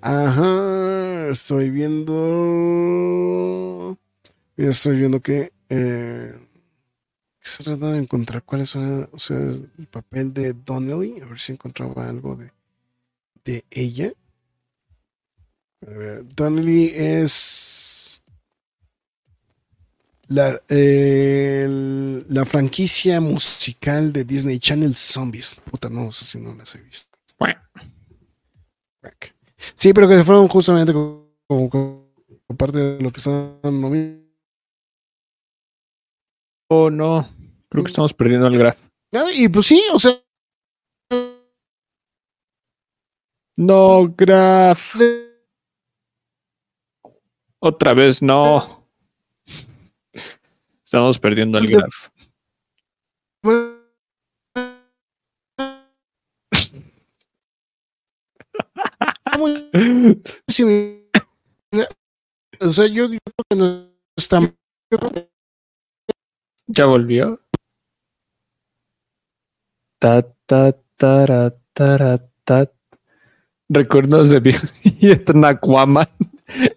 [0.00, 2.16] Ajá, estoy viendo.
[4.56, 5.52] Estoy viendo que.
[5.68, 6.34] Eh,
[7.48, 11.20] se trata de encontrar cuál son, o sea, el papel de Donnelly.
[11.20, 12.50] A ver si encontraba algo de,
[13.44, 14.12] de ella.
[15.86, 18.22] A ver, Donnelly es.
[20.28, 25.54] La, eh, el- la franquicia musical de Disney Channel Zombies.
[25.70, 27.16] Puta, no sé si no las he visto.
[29.74, 31.70] Sí, pero que se fueron justamente como, como-
[32.46, 34.22] como parte de lo que están nominados.
[36.68, 37.28] oh no,
[37.70, 38.80] creo que estamos perdiendo el graf.
[39.34, 40.12] Y pues sí, o sea,
[43.58, 44.96] No, graf.
[47.58, 48.84] Otra vez, no.
[50.84, 52.10] Estamos perdiendo el graf.
[62.58, 64.40] O sea, yo, creo que no está
[66.68, 67.40] ¿Ya volvió?
[73.68, 74.40] Recuerdos de
[75.00, 76.06] Vietnam Aquaman.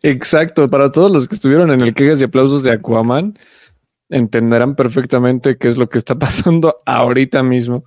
[0.02, 3.38] Exacto, para todos los que estuvieron en el quejas y aplausos de Aquaman,
[4.10, 7.84] entenderán perfectamente qué es lo que está pasando ahorita mismo.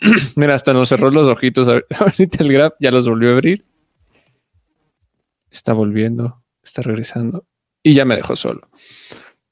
[0.36, 1.66] Mira, hasta nos cerró los ojitos.
[1.68, 3.64] ahor- Ahorita el grab ya los volvió a abrir.
[5.50, 7.44] Está volviendo, está regresando.
[7.82, 8.68] Y ya me dejó solo.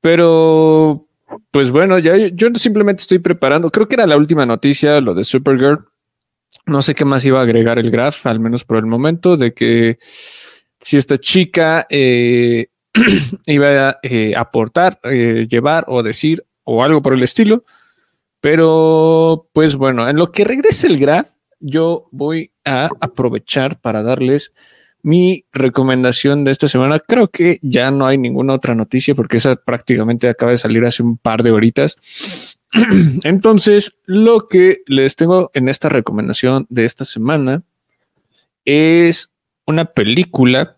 [0.00, 1.05] Pero
[1.50, 3.70] pues bueno, ya yo simplemente estoy preparando.
[3.70, 5.86] Creo que era la última noticia, lo de Supergirl.
[6.66, 9.52] No sé qué más iba a agregar el graph, al menos por el momento, de
[9.52, 9.98] que
[10.80, 12.68] si esta chica eh,
[13.46, 17.64] iba a eh, aportar, eh, llevar o decir o algo por el estilo.
[18.40, 24.52] Pero pues bueno, en lo que regrese el graph, yo voy a aprovechar para darles
[25.06, 26.98] mi recomendación de esta semana.
[26.98, 31.04] Creo que ya no hay ninguna otra noticia porque esa prácticamente acaba de salir hace
[31.04, 31.96] un par de horitas.
[33.22, 37.62] Entonces, lo que les tengo en esta recomendación de esta semana
[38.64, 39.30] es
[39.64, 40.76] una película,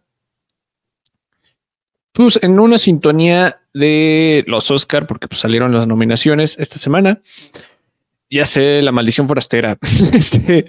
[2.13, 7.23] pues en una sintonía de los Oscar, porque pues, salieron las nominaciones esta semana.
[8.31, 9.79] Ya sé, La Maldición Forastera.
[10.13, 10.67] Este,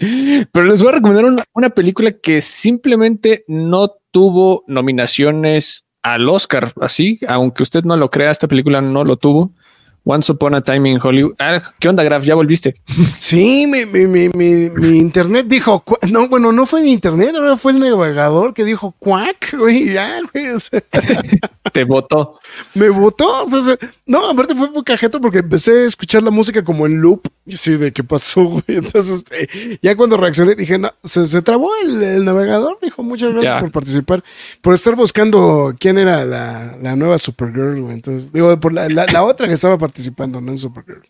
[0.51, 6.71] pero les voy a recomendar una, una película que simplemente no tuvo nominaciones al Oscar,
[6.81, 9.51] así, aunque usted no lo crea, esta película no lo tuvo.
[10.05, 11.33] Once Upon a Time in Hollywood.
[11.39, 12.23] Ah, ¿qué onda, Graf?
[12.23, 12.75] ¿Ya volviste?
[13.19, 14.29] Sí, mi, mi, mi,
[14.69, 18.95] mi, internet dijo, no, bueno, no fue mi internet, ahora fue el navegador que dijo,
[18.97, 20.81] cuac, güey, ya, güey, o sea,
[21.73, 22.39] Te votó.
[22.73, 23.45] me votó.
[23.45, 23.77] o sea,
[24.07, 27.53] no, aparte fue muy cajeto porque empecé a escuchar la música como en loop, y
[27.55, 28.63] así de qué pasó, güey.
[28.67, 33.31] Entonces, eh, ya cuando reaccioné dije, no, se, se trabó el, el navegador, dijo, muchas
[33.33, 33.59] gracias Ya.
[33.59, 34.23] por participar,
[34.61, 37.93] por estar buscando quién era la, la nueva Supergirl, güey.
[37.93, 39.88] Entonces, digo, por la, la, la otra que estaba participando,
[40.27, 41.07] no en Supergirl.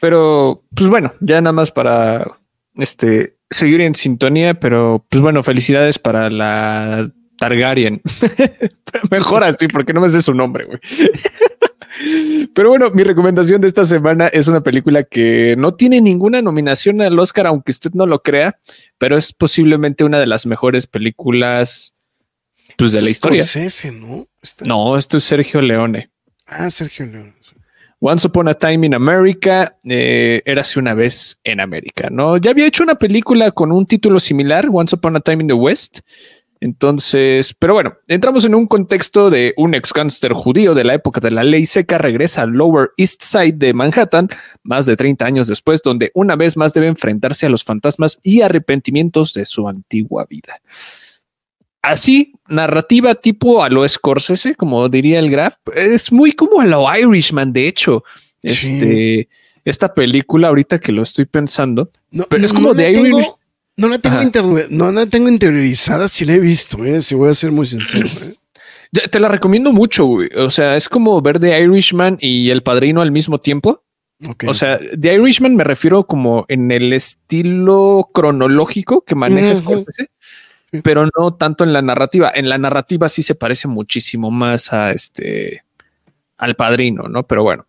[0.00, 2.38] Pero, pues bueno, ya nada más para
[2.76, 8.02] este seguir en sintonía, pero pues bueno, felicidades para la Targaryen.
[9.10, 10.78] Mejor así, porque no me sé su nombre, güey.
[12.54, 17.00] Pero bueno, mi recomendación de esta semana es una película que no tiene ninguna nominación
[17.00, 18.58] al Oscar, aunque usted no lo crea,
[18.98, 21.94] pero es posiblemente una de las mejores películas
[22.76, 23.44] pues, de la historia.
[23.92, 24.28] ¿no?
[24.66, 26.10] No, esto es Sergio Leone.
[26.46, 27.34] Ah, Sergio Leone.
[28.06, 32.36] Once Upon a Time in America, eh, érase una vez en América, ¿no?
[32.36, 35.54] Ya había hecho una película con un título similar, Once Upon a Time in the
[35.54, 36.00] West,
[36.60, 41.18] entonces, pero bueno, entramos en un contexto de un ex gánster judío de la época
[41.18, 44.28] de la ley seca regresa al Lower East Side de Manhattan
[44.62, 48.42] más de 30 años después, donde una vez más debe enfrentarse a los fantasmas y
[48.42, 50.60] arrepentimientos de su antigua vida.
[51.84, 56.86] Así, narrativa tipo a lo Scorsese, como diría el Graf, es muy como a lo
[56.96, 58.04] Irishman, de hecho.
[58.42, 59.28] Este,
[59.64, 61.90] esta película, ahorita que lo estoy pensando,
[62.28, 63.24] pero es como de Irishman
[63.76, 67.34] no la tengo, no la tengo interiorizada, si la he visto, eh, si voy a
[67.34, 68.08] ser muy sincero.
[68.96, 69.08] Eh.
[69.10, 70.28] Te la recomiendo mucho, güey.
[70.36, 73.82] O sea, es como ver The Irishman y El Padrino al mismo tiempo.
[74.46, 79.50] O sea, The Irishman me refiero como en el estilo cronológico que maneja
[80.82, 82.32] pero no tanto en la narrativa.
[82.34, 85.64] En la narrativa sí se parece muchísimo más a este
[86.38, 87.22] al Padrino, ¿no?
[87.26, 87.66] Pero bueno.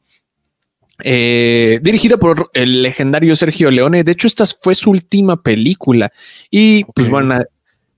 [1.03, 4.03] Eh, dirigida por el legendario Sergio Leone.
[4.03, 6.11] De hecho, esta fue su última película.
[6.49, 7.39] Y pues bueno,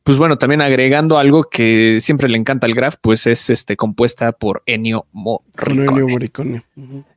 [0.07, 4.31] pues bueno, también agregando algo que siempre le encanta al Graf, pues es este compuesta
[4.31, 6.63] por Ennio Morricone.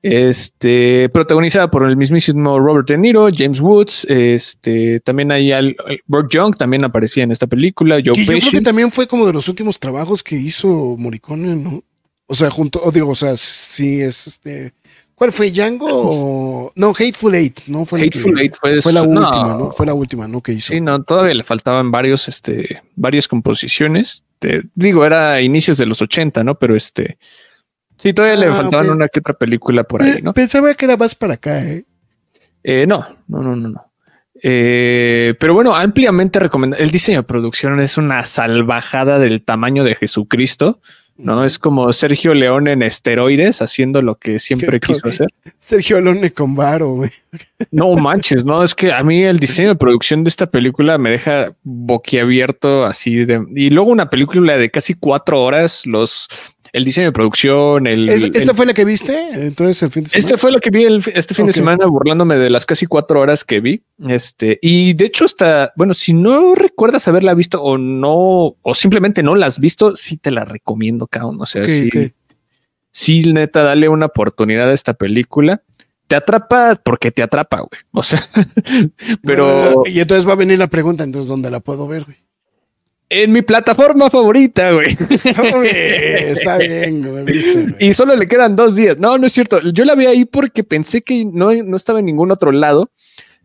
[0.02, 5.76] Este protagonizada por el mismísimo Robert De Niro, James Woods, este también hay al,
[6.08, 7.94] Burke Young también aparecía en esta película.
[8.04, 11.84] Joe Yo creo que también fue como de los últimos trabajos que hizo Morricone, ¿no?
[12.26, 14.72] O sea, junto, o digo, o sea, sí es este
[15.20, 16.72] ¿Cuál fue Django?
[16.74, 19.70] No, Hateful Eight, no fue Hateful Eight fue, fue la última, ¿no?
[19.70, 20.40] Fue la última, ¿no?
[20.40, 20.72] Que hizo.
[20.72, 24.24] Sí, no, todavía le faltaban varios, este, varias composiciones.
[24.38, 26.58] Te, digo, era inicios de los 80, ¿no?
[26.58, 27.18] Pero este,
[27.98, 30.32] sí, todavía le ah, faltaban una que otra película por ahí, ¿no?
[30.32, 31.84] Pensaba que era más para acá, ¿eh?
[32.62, 33.92] eh no, no, no, no, no.
[34.42, 36.82] Eh, pero bueno, ampliamente recomendado.
[36.82, 40.80] El diseño de producción es una salvajada del tamaño de Jesucristo.
[41.22, 41.44] ¿No?
[41.44, 45.28] Es como Sergio Leone en esteroides haciendo lo que siempre quiso hacer.
[45.58, 47.10] Sergio Leone con varo, güey.
[47.70, 51.10] No manches, no, es que a mí el diseño de producción de esta película me
[51.10, 53.44] deja boquiabierto así de...
[53.54, 56.28] Y luego una película de casi cuatro horas, los
[56.72, 58.08] el diseño de producción, el.
[58.08, 59.46] ¿Esta fue la que viste?
[59.46, 60.24] Entonces, el fin de semana.
[60.24, 63.44] Este fue lo que vi este fin de semana, burlándome de las casi cuatro horas
[63.44, 63.82] que vi.
[64.06, 69.22] Este, y de hecho, hasta bueno, si no recuerdas haberla visto o no, o simplemente
[69.22, 71.40] no la has visto, sí te la recomiendo, cabrón.
[71.40, 71.90] O sea, sí,
[72.90, 75.62] sí, neta, dale una oportunidad a esta película.
[76.06, 77.80] Te atrapa porque te atrapa, güey.
[77.92, 78.28] O sea,
[79.22, 79.82] pero.
[79.86, 82.16] y entonces va a venir la pregunta, entonces, ¿dónde la puedo ver, güey?
[83.10, 84.96] En mi plataforma favorita, güey.
[85.10, 87.26] Está bien, güey.
[87.80, 88.96] Y solo le quedan dos días.
[88.98, 89.60] No, no es cierto.
[89.72, 92.90] Yo la vi ahí porque pensé que no, no estaba en ningún otro lado.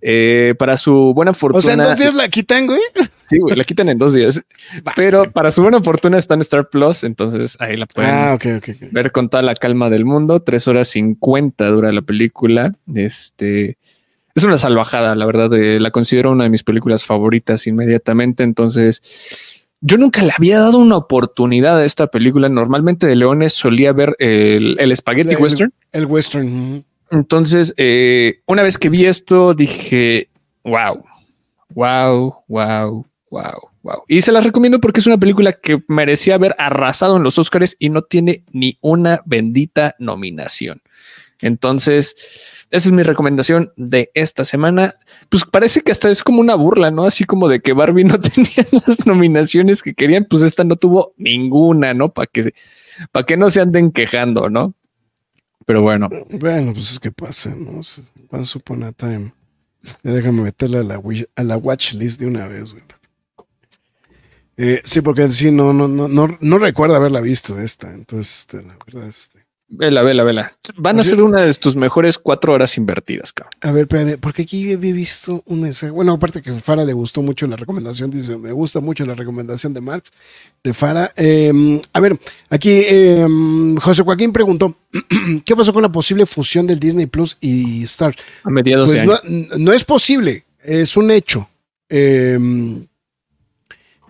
[0.07, 1.59] Eh, para su buena fortuna.
[1.59, 2.82] O sea, en dos días la quitan, güey.
[3.28, 4.39] Sí, güey, la quitan en dos días.
[4.95, 8.38] Pero para su buena fortuna está en Star Plus, entonces ahí la pueden ah,
[8.91, 10.41] ver con toda la calma del mundo.
[10.41, 12.76] Tres horas cincuenta dura la película.
[12.93, 13.80] Este
[14.36, 15.51] es una salvajada, la verdad.
[15.53, 18.43] Eh, la considero una de mis películas favoritas inmediatamente.
[18.43, 19.01] Entonces,
[19.86, 22.49] yo nunca le había dado una oportunidad a esta película.
[22.49, 25.71] Normalmente de Leones solía ver el, el Spaghetti Western.
[25.91, 26.83] El Western.
[27.11, 30.29] Entonces, eh, una vez que vi esto, dije,
[30.63, 31.05] wow,
[31.75, 34.03] wow, wow, wow, wow.
[34.07, 37.75] Y se las recomiendo porque es una película que merecía haber arrasado en los Oscars
[37.77, 40.81] y no tiene ni una bendita nominación.
[41.45, 42.15] Entonces,
[42.71, 44.95] esa es mi recomendación de esta semana.
[45.29, 47.03] Pues parece que hasta es como una burla, ¿no?
[47.03, 51.13] Así como de que Barbie no tenía las nominaciones que querían, pues esta no tuvo
[51.17, 52.11] ninguna, ¿no?
[52.11, 52.51] Para que,
[53.11, 54.73] para que no se anden quejando, ¿no?
[55.67, 56.09] Pero bueno.
[56.31, 57.81] Bueno, pues es que pasa, ¿no?
[58.31, 59.31] Once upon a time.
[60.01, 61.01] déjame meterla a la,
[61.35, 62.83] a la watch list de una vez, güey.
[64.57, 67.93] Eh, sí, porque sí, no, no, no, no, no recuerdo haberla visto esta.
[67.93, 69.44] Entonces, este, la verdad, este.
[69.68, 70.55] Vela, vela, vela.
[70.78, 73.51] Van a ser una de tus mejores cuatro horas invertidas, cabrón.
[73.61, 75.91] A ver, espérame, porque aquí había visto un mensaje.
[75.91, 79.74] Bueno, aparte que Fara le gustó mucho la recomendación, dice, me gusta mucho la recomendación
[79.74, 80.11] de Marx,
[80.63, 81.11] de Fara.
[81.16, 82.18] Em, a ver,
[82.49, 84.76] aquí em, José Joaquín preguntó,
[85.45, 88.16] ¿qué pasó con la posible fusión del Disney Plus y Star?
[88.43, 91.49] A mediados pues de no, no, es posible, es un hecho.
[91.89, 92.38] Eh,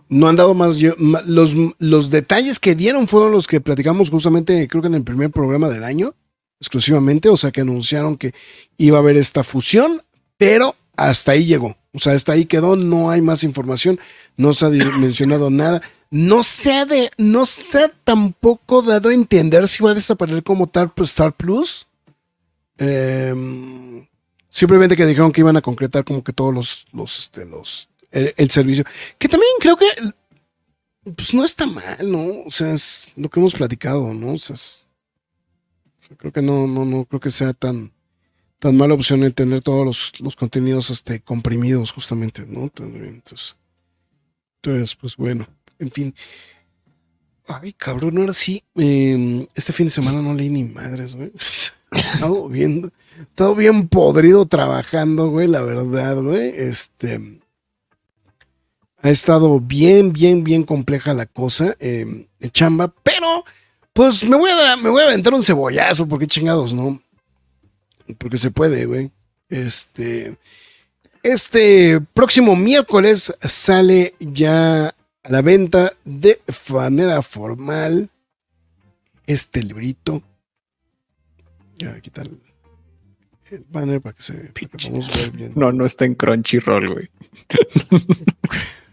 [0.10, 0.78] no han dado más.
[0.98, 5.32] los, los detalles que dieron fueron los que platicamos justamente, creo que en el primer
[5.32, 6.16] programa del año,
[6.60, 7.30] exclusivamente.
[7.30, 8.34] O sea, que anunciaron que
[8.78, 10.02] iba a haber esta fusión,
[10.38, 11.76] pero hasta ahí llegó.
[11.94, 14.00] O sea, hasta ahí quedó, no hay más información,
[14.38, 15.82] no se ha mencionado nada.
[16.12, 20.44] No se ha, de, no se ha tampoco dado a entender si va a desaparecer
[20.44, 21.88] como Star Plus.
[22.78, 24.06] Em,
[24.50, 28.50] simplemente que dijeron que iban a concretar como que todos los, los, este, los, el,
[28.50, 28.86] servicio.
[29.18, 29.86] Que también creo que,
[31.16, 32.44] pues no está mal, ¿no?
[32.46, 34.34] O sea, es lo que hemos platicado, ¿no?
[34.34, 34.56] O sea,
[36.18, 37.92] creo que no, no, no creo que sea tan,
[38.60, 42.64] tan mala opción el tener todos los, los contenidos este, comprimidos, justamente, ¿no?
[42.64, 43.56] Entonces,
[44.62, 45.48] entonces, pues bueno,
[45.78, 46.16] en fin.
[47.48, 48.64] Ay, cabrón, ahora sí.
[48.76, 51.32] Em, este fin de semana no leí ni madres, güey.
[51.92, 56.52] He estado bien, estado bien podrido trabajando, güey, la verdad, güey.
[56.56, 57.42] Este.
[59.06, 63.46] Ha estado bien, bien, bien compleja la cosa, eh, chamba, pero
[63.94, 67.00] pues me voy a dar, me voy a aventar un cebollazo, porque chingados, ¿no?
[68.18, 69.12] Porque se puede, güey.
[69.48, 70.36] Este.
[71.22, 76.42] Este próximo miércoles sale ya a la venta de
[76.74, 78.10] manera formal
[79.28, 80.24] este librito.
[81.78, 82.42] Ya, quitar el,
[83.52, 85.52] el banner para que se ver bien.
[85.56, 87.10] No, no está en Crunchyroll, güey.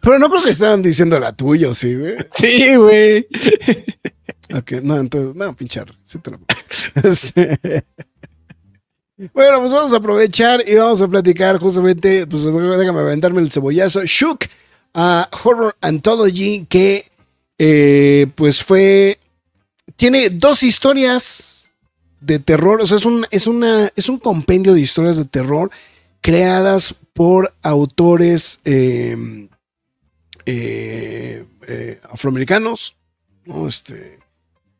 [0.00, 2.16] Pero no creo que estaban diciendo la tuya, ¿sí, güey?
[2.30, 3.26] Sí, güey.
[4.54, 5.94] Ok, no, entonces, no, pinchar.
[6.02, 6.38] Sí te lo
[9.34, 14.04] Bueno, pues vamos a aprovechar y vamos a platicar justamente, pues déjame aventarme el cebollazo.
[14.04, 14.44] Shook,
[14.94, 17.10] a Horror Anthology, que
[17.58, 19.18] eh, pues fue,
[19.96, 21.72] tiene dos historias
[22.20, 25.70] de terror, o sea, es un, es, una, es un compendio de historias de terror
[26.20, 29.48] creadas por autores em,
[30.50, 32.96] eh, eh, afroamericanos,
[33.44, 33.68] ¿no?
[33.68, 34.18] Este,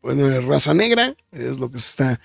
[0.01, 2.21] bueno, raza negra, es lo que se está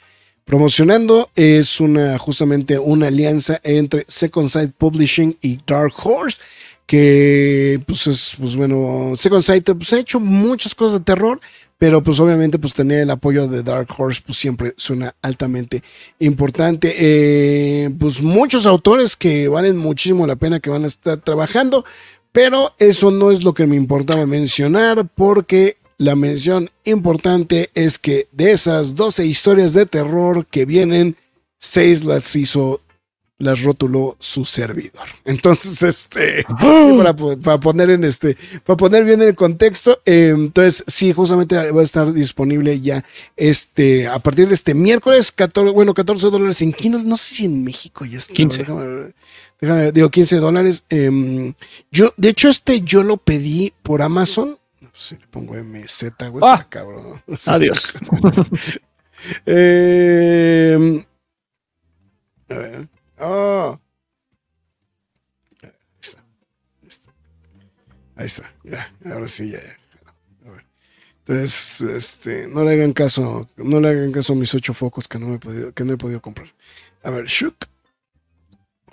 [0.46, 1.30] promocionando.
[1.36, 6.38] Es una, justamente una alianza entre Second Sight Publishing y Dark Horse,
[6.86, 11.41] que pues es, pues bueno, Second Sight pues, ha hecho muchas cosas de terror,
[11.78, 15.84] pero pues obviamente pues tener el apoyo de Dark Horse pues siempre suena altamente
[16.20, 16.96] importante.
[16.98, 21.84] Eh, pues muchos autores que valen muchísimo la pena que van a estar trabajando,
[22.34, 28.27] pero eso no es lo que me importaba mencionar porque la mención importante es que
[28.31, 31.15] de esas 12 historias de terror que vienen,
[31.59, 32.81] 6 las hizo,
[33.38, 35.07] las rotuló su servidor.
[35.25, 41.55] Entonces, este, para, poner en este, para poner bien el contexto, em, entonces sí, justamente
[41.71, 43.05] va a estar disponible ya
[43.38, 47.45] este, a partir de este miércoles, 14, bueno, 14 dólares en Kindle, no sé si
[47.45, 48.34] en México ya está.
[48.34, 48.65] 15.
[49.64, 50.84] Déjame, digo 15 dólares.
[50.89, 51.53] Em,
[51.89, 54.59] yo, de hecho, este yo lo pedí por Amazon
[54.93, 57.24] si le pongo MZ, güey, ah, cabrón.
[57.47, 57.93] Adiós.
[59.45, 61.05] eh,
[62.49, 62.89] a ver.
[63.20, 63.80] Oh.
[65.61, 65.70] Ahí
[66.01, 66.20] está.
[66.82, 67.11] Ahí está.
[68.16, 68.53] Ahí está.
[68.64, 69.59] Ya, ahora sí, ya.
[70.45, 70.66] A ver.
[71.20, 75.20] Entonces, este, no le hagan caso, no le hagan caso a mis ocho focos que
[75.20, 76.53] no, me he podido, que no he podido comprar.
[77.01, 77.72] A ver, Shook.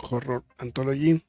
[0.02, 1.22] Horror Anthology.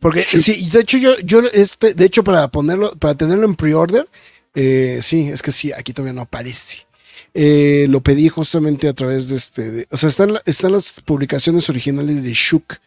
[0.00, 4.08] Porque sí, de hecho yo, yo este, de hecho para ponerlo, para tenerlo en pre-order,
[4.54, 6.86] eh, sí, es que sí, aquí todavía no aparece.
[7.34, 12.22] Eh, lo pedí justamente a través de este, o sea, están, están las publicaciones originales
[12.22, 12.78] de Shook,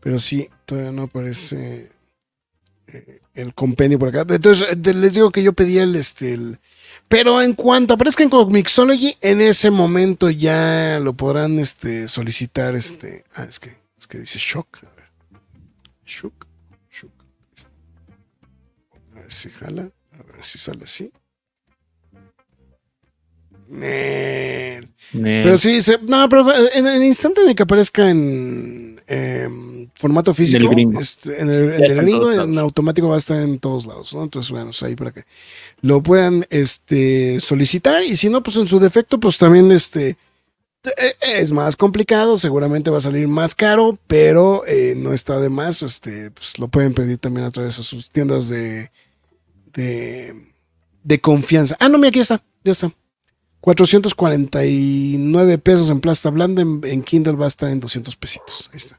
[0.00, 1.90] pero sí, todavía no aparece
[2.86, 4.24] eh, el compendio por acá.
[4.34, 6.38] Entonces, les digo que yo pedí el, este,
[7.08, 13.24] pero en cuanto aparezca en Comixology, en ese momento ya lo podrán este, solicitar, este,
[13.34, 15.10] ah, es que, es que dice Shock, a ver,
[16.06, 16.48] Shook
[19.28, 19.90] ver si jala.
[20.12, 21.12] A ver si sale así.
[25.12, 29.67] Pero sí, no, pero en el instante en el que aparezca en em,
[29.98, 30.70] formato físico,
[31.00, 34.22] este, en el, gringo, en, automático va a estar en todos lados, ¿no?
[34.22, 35.24] Entonces, bueno, ahí para que
[35.82, 40.16] lo puedan este, solicitar y si no, pues en su defecto, pues también este,
[40.84, 45.48] e, es más complicado, seguramente va a salir más caro, pero eh, no está de
[45.48, 48.90] más, este, pues lo pueden pedir también a través de sus tiendas de
[51.02, 51.76] de, confianza.
[51.80, 52.92] Ah, no, mira, aquí está, ya está.
[53.60, 58.70] 449 pesos en plasta blanda, en, Kindle va a estar en 200 pesitos.
[58.72, 58.98] Ahí está.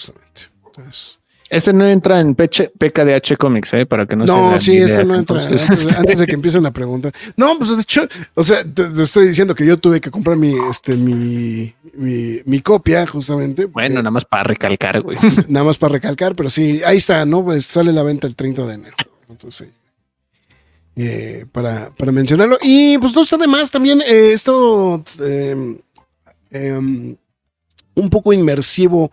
[0.00, 0.42] Justamente.
[0.66, 1.20] Entonces.
[1.50, 3.84] Este no entra en PKDH Comics, ¿eh?
[3.84, 5.42] Para que no No, sí, este no entra.
[5.98, 7.12] Antes, de que empiecen a preguntar.
[7.36, 10.54] No, pues de hecho, o sea, te, estoy diciendo que yo tuve que comprar mi,
[10.70, 13.64] este, mi, mi, copia, justamente.
[13.64, 15.18] Bueno, nada más para recalcar, güey.
[15.48, 17.44] Nada más para recalcar, pero sí, ahí está, ¿no?
[17.44, 18.96] Pues sale la venta el 30 de enero.
[19.28, 19.70] Entonces,
[20.94, 22.58] eh, para, mencionarlo.
[22.62, 24.00] Y pues no está de más también.
[24.02, 25.78] Eh, he estado em,
[26.52, 27.16] em,
[27.96, 29.10] un poco inmersivo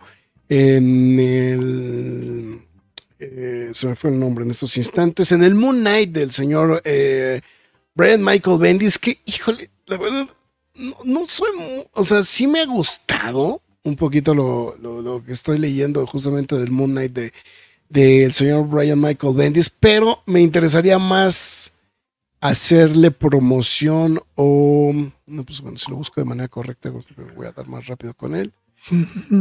[0.48, 2.60] en el...
[3.18, 6.80] eh, se me fue el nombre en estos instantes, en el Moon Knight del señor
[6.84, 7.40] eh,
[7.94, 10.28] Brian Michael Bendis, que, híjole, la verdad,
[10.74, 11.48] no, no soy,
[11.92, 16.70] o sea, sí me ha gustado un poquito lo, lo- que estoy leyendo justamente del
[16.70, 17.32] Moon Knight de
[17.88, 21.72] del señor Brian Michael Bendis, pero me interesaría más
[22.40, 24.92] hacerle promoción o
[25.26, 26.90] no pues bueno si lo busco de manera correcta
[27.34, 28.52] voy a dar más rápido con él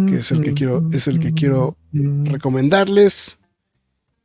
[0.09, 3.37] que es el que quiero es el que quiero recomendarles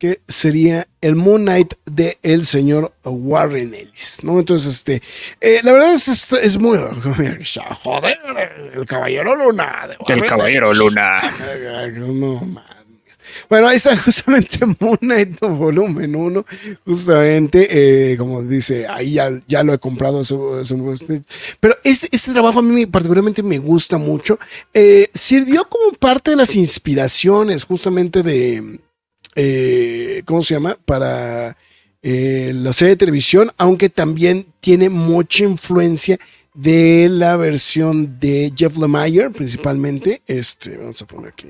[0.02, 4.40] que sería el Moon Knight de el señor Warren Ellis, ¿no?
[4.40, 5.00] Entonces, este,
[5.40, 6.76] eh, la verdad es, es, es muy,
[7.84, 9.86] joder, el caballero Luna.
[9.86, 10.82] de El caballero Ellis.
[10.82, 11.20] Luna.
[11.96, 12.40] No.
[13.49, 16.45] Bueno, ahí está justamente Moon Knight volumen 1,
[16.84, 20.22] justamente, eh, como dice, ahí ya, ya lo he comprado,
[21.61, 24.38] pero este, trabajo a mí me- particularmente me gusta mucho.
[24.72, 28.78] Eh, sirvió como parte de las inspiraciones justamente de,
[29.34, 30.76] eh, ¿cómo se llama?
[30.84, 31.57] Para
[32.05, 36.18] la serie de televisión, aunque también tiene mucha influencia
[36.55, 40.20] de la versión de Jeff Lemire, principalmente.
[40.26, 41.47] Este, vamos a poner aquí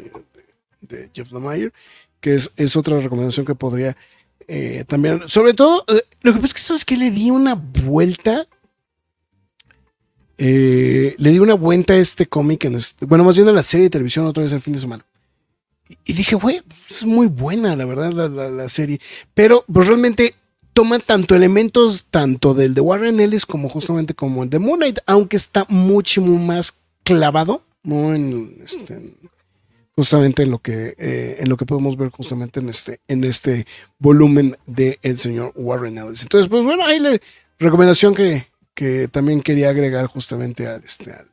[0.82, 1.72] de, Jeff Lemire,
[2.20, 3.96] que es, es otra recomendación que podría
[4.48, 7.54] eh, también, sobre todo, eh, lo que pasa es que sabes que le di una
[7.54, 8.46] vuelta.
[10.38, 13.62] eh, le di una vuelta a este cómic, en este- bueno, más bien a la
[13.62, 15.04] serie de televisión otra vez el fin de semana.
[16.04, 16.60] Y, dije, güey,
[16.90, 18.98] es muy buena, la verdad, la, la- serie.
[19.34, 20.34] Pero pues realmente
[20.72, 24.98] toma tanto elementos, tanto del de Warren Ellis como justamente como el de Moon Knight,
[25.06, 26.74] aunque está mucho más
[27.04, 27.62] clavado,
[28.64, 29.14] este,
[29.95, 33.66] justamente en lo que eh, en lo que podemos ver justamente en este en este
[33.99, 36.22] volumen de el señor Warren Ellis.
[36.22, 37.18] Entonces, pues bueno, ahí la
[37.59, 41.26] recomendación que, que también quería agregar justamente al este al,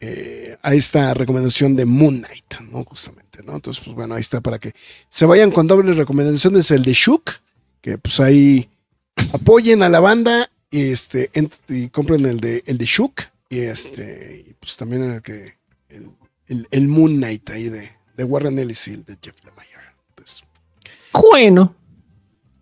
[0.00, 2.84] eh, a esta recomendación de Moon Knight, ¿no?
[2.84, 3.56] Justamente, ¿no?
[3.56, 4.72] Entonces, pues bueno, ahí está para que
[5.08, 6.70] se vayan con dobles recomendaciones.
[6.70, 7.32] El de Shook,
[7.80, 8.68] que pues ahí
[9.32, 11.30] apoyen a la banda y, este,
[11.68, 15.57] y compren el de, el de Shook y este, pues también el que,
[16.48, 19.94] el, el- Moon Knight ahí de, de Warren Ellis y el de Jeff Lemire.
[20.10, 20.42] Entonces,
[21.12, 21.74] Bueno.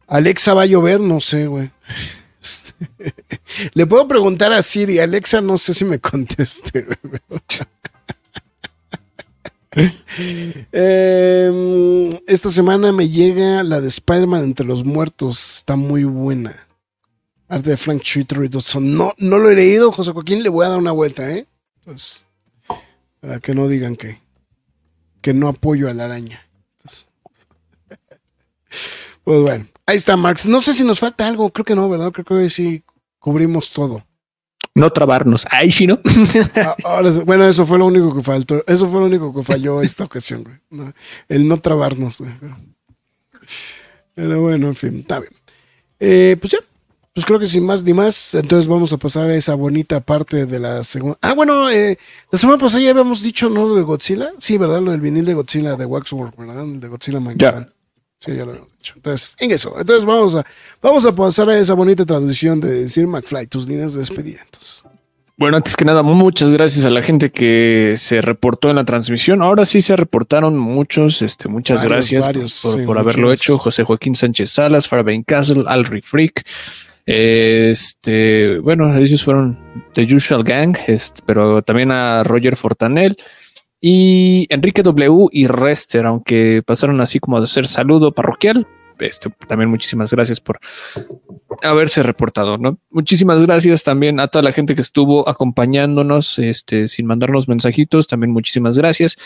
[0.07, 1.71] Alexa va a llover, no sé, güey.
[3.75, 6.99] Le puedo preguntar a Siri, Alexa, no sé si me conteste, güey.
[10.73, 15.57] Em, esta semana me llega la de Spider-Man entre los muertos.
[15.59, 16.67] Está muy buena.
[17.49, 18.81] Arte de Frank Schwitter y.
[18.81, 20.43] No, no lo he leído, José Joaquín.
[20.43, 21.47] Le voy a dar una vuelta, ¿eh?
[21.81, 22.25] Entonces,
[23.27, 24.21] para que no digan que,
[25.21, 26.47] que no apoyo a la araña.
[26.79, 27.09] Entonces,
[29.25, 30.47] pues bueno, ahí está Marx.
[30.47, 31.51] No sé si nos falta algo.
[31.51, 32.13] Creo que no, ¿verdad?
[32.13, 32.85] Creo que hoy sí
[33.19, 34.07] cubrimos todo.
[34.77, 35.45] No trabarnos.
[35.51, 35.99] Ay, sí, ¿no?
[36.55, 38.63] Ah, ahora bueno, eso fue lo único que faltó.
[38.65, 40.93] Eso fue lo único que falló esta ocasión, güey.
[41.29, 42.31] El no trabarnos, güey.
[42.39, 42.57] Pero,
[44.15, 45.33] pero bueno, en fin, está bien.
[45.99, 46.59] Eh, pues ya,
[47.17, 50.45] pues creo que sin más ni más, entonces vamos a pasar a esa bonita parte
[50.45, 51.17] de la segunda.
[51.23, 51.99] Ah, bueno, eh,
[52.31, 53.67] la semana pasada ya habíamos dicho, ¿no?
[53.67, 54.33] Lo de Godzilla.
[54.37, 54.83] Sí, ¿verdad?
[54.83, 56.63] Lo del vinil de Godzilla de Waxwork, ¿verdad?
[56.65, 57.71] El de Godzilla Minecraft.
[58.19, 58.93] Sí, ya lo habíamos dicho.
[58.97, 59.75] Entonces, en eso.
[59.81, 60.45] Entonces vamos a,
[60.83, 64.41] vamos a pasar a esa bonita traducción de decir McFly, tus líneas de despedida.
[64.45, 64.83] Entonces.
[65.39, 69.41] Bueno, antes que nada, muchas gracias a la gente que se reportó en la transmisión.
[69.41, 73.33] Ahora sí se reportaron muchos, este, muchas Varios, gracias por- varios, por, sí, por haberlo
[73.33, 73.59] hecho.
[73.59, 76.45] José Joaquín Sánchez Salas, Fabián Castle, Alri Freak.
[77.07, 79.57] Este, bueno, ellos fueron
[79.95, 83.17] The Usual Gang, este, pero también a Roger Fortanel
[83.81, 88.67] y Enrique W y Rester, aunque pasaron así como de hacer saludo parroquial.
[88.99, 90.59] Este, también muchísimas gracias por
[91.63, 92.79] haberse reportado, ¿no?
[92.91, 98.33] Muchísimas gracias también a toda la gente que estuvo acompañándonos, este, sin mandarnos mensajitos, también
[98.33, 99.17] muchísimas gracias.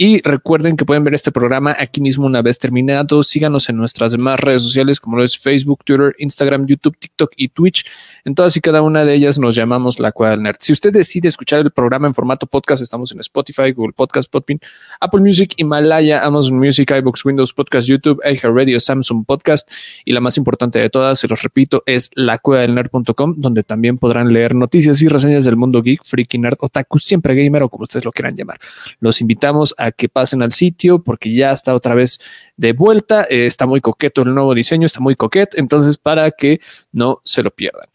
[0.00, 3.24] Y recuerden que pueden ver este programa aquí mismo una vez terminado.
[3.24, 7.48] Síganos en nuestras demás redes sociales como lo es Facebook, Twitter, Instagram, YouTube, TikTok y
[7.48, 7.84] Twitch.
[8.24, 10.58] En todas y cada una de ellas nos llamamos La Cueva del Nerd.
[10.60, 14.60] Si usted decide escuchar el programa en formato podcast, estamos en Spotify, Google Podcast, Podbean,
[15.00, 19.68] Apple Music, Himalaya, Amazon Music, iBooks, Windows Podcast, YouTube, iHeartRadio, Samsung Podcast
[20.04, 24.54] y la más importante de todas, se los repito, es lacuevadelnerd.com, donde también podrán leer
[24.54, 28.12] noticias y reseñas del mundo geek, freaky nerd, otaku, siempre gamer o como ustedes lo
[28.12, 28.60] quieran llamar.
[29.00, 32.18] Los invitamos a que pasen al sitio porque ya está otra vez
[32.56, 33.26] de vuelta.
[33.30, 36.60] Eh, está muy coqueto el nuevo diseño, está muy coquet, entonces para que
[36.92, 37.86] no se lo pierdan.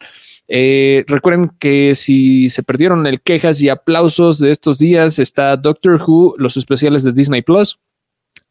[0.47, 6.01] Eh, recuerden que si se perdieron el quejas y aplausos de estos días, está Doctor
[6.05, 7.79] Who, los especiales de Disney Plus,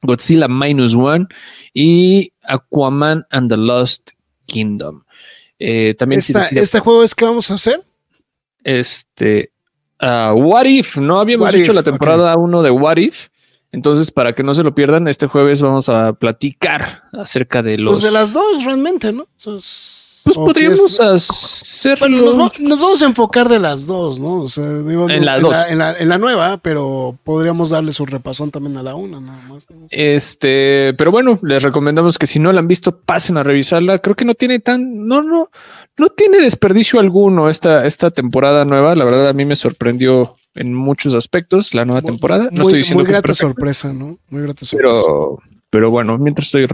[0.01, 1.27] Godzilla Minus One
[1.74, 4.10] y Aquaman and the Lost
[4.47, 5.05] Kingdom.
[5.59, 7.85] Eh, también si Esta- deciden- ¿Este juego es que vamos a hacer?
[8.64, 9.52] este
[9.98, 10.97] ah, What If.
[10.98, 13.28] No habíamos What hecho If, la temporada 1 de What If.
[13.73, 17.94] Entonces, para que no se lo pierdan, este jueves vamos a platicar acerca de los.
[17.94, 19.27] Pues de las dos, realmente, ¿no?
[19.39, 22.07] Entonces, Pues ¿o podríamos hacerlo.
[22.07, 24.43] Bueno, nos, nos vamos a enfocar de las dos, ¿no?
[24.43, 25.57] O sea, digo, En no- la dos.
[25.69, 29.43] En la, en la nueva, pero podríamos darle su repasón también a la una, nada
[29.49, 29.66] más.
[29.90, 33.99] Este, pero bueno, les recomendamos que si no la han visto, pasen a revisarla.
[34.01, 35.49] Creo que no tiene tan, no, no,
[35.99, 38.94] no tiene desperdicio alguno esta, esta temporada nueva.
[38.94, 42.44] La verdad, a mí me sorprendió en muchos aspectos la nueva temporada.
[42.44, 44.18] No muy, estoy diciendo muy que es grata perfecta, sorpresa, ¿no?
[44.28, 44.94] Muy grata sorpresa.
[44.94, 45.38] pero,
[45.70, 46.66] pero bueno, mientras estoy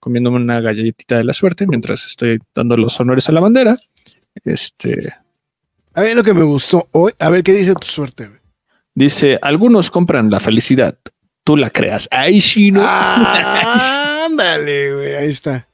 [0.00, 3.78] comiéndome una galletita de la suerte, mientras estoy dando los honores a la bandera,
[4.44, 5.14] este,
[5.94, 7.12] A ver lo que me gustó hoy.
[7.20, 8.40] A ver qué dice tu suerte, güey.
[8.94, 10.98] dice, algunos compran la felicidad,
[11.44, 12.08] tú la creas.
[12.10, 12.80] Ay, sí, no.
[12.82, 15.14] Ah, ándale, güey.
[15.14, 15.68] Ahí está.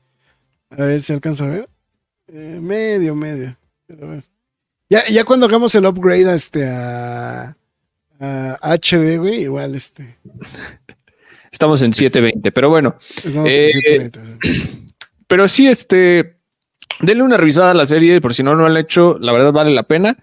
[0.70, 1.68] A ver si alcanza a ver.
[2.26, 3.56] Eh, medio, medio.
[3.86, 4.24] Pero a ver.
[4.90, 7.56] Ya, ya cuando hagamos el upgrade a este a,
[8.20, 10.16] a HD, güey, igual este.
[11.52, 12.96] Estamos en 720, pero bueno.
[13.24, 14.86] estamos Eh, en 720, sí.
[15.26, 16.36] Pero sí, este,
[17.00, 19.72] denle una revisada a la serie, por si no lo han hecho, la verdad vale
[19.72, 20.16] la pena.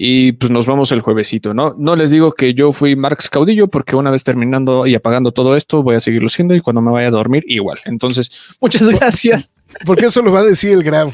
[0.00, 1.74] Y pues nos vamos el juevesito, ¿no?
[1.76, 5.56] No les digo que yo fui Marx Caudillo, porque una vez terminando y apagando todo
[5.56, 7.80] esto, voy a seguirlo siendo y cuando me vaya a dormir, igual.
[7.84, 8.30] Entonces,
[8.60, 9.54] muchas gracias.
[9.84, 11.10] Porque eso lo va a decir el Grab.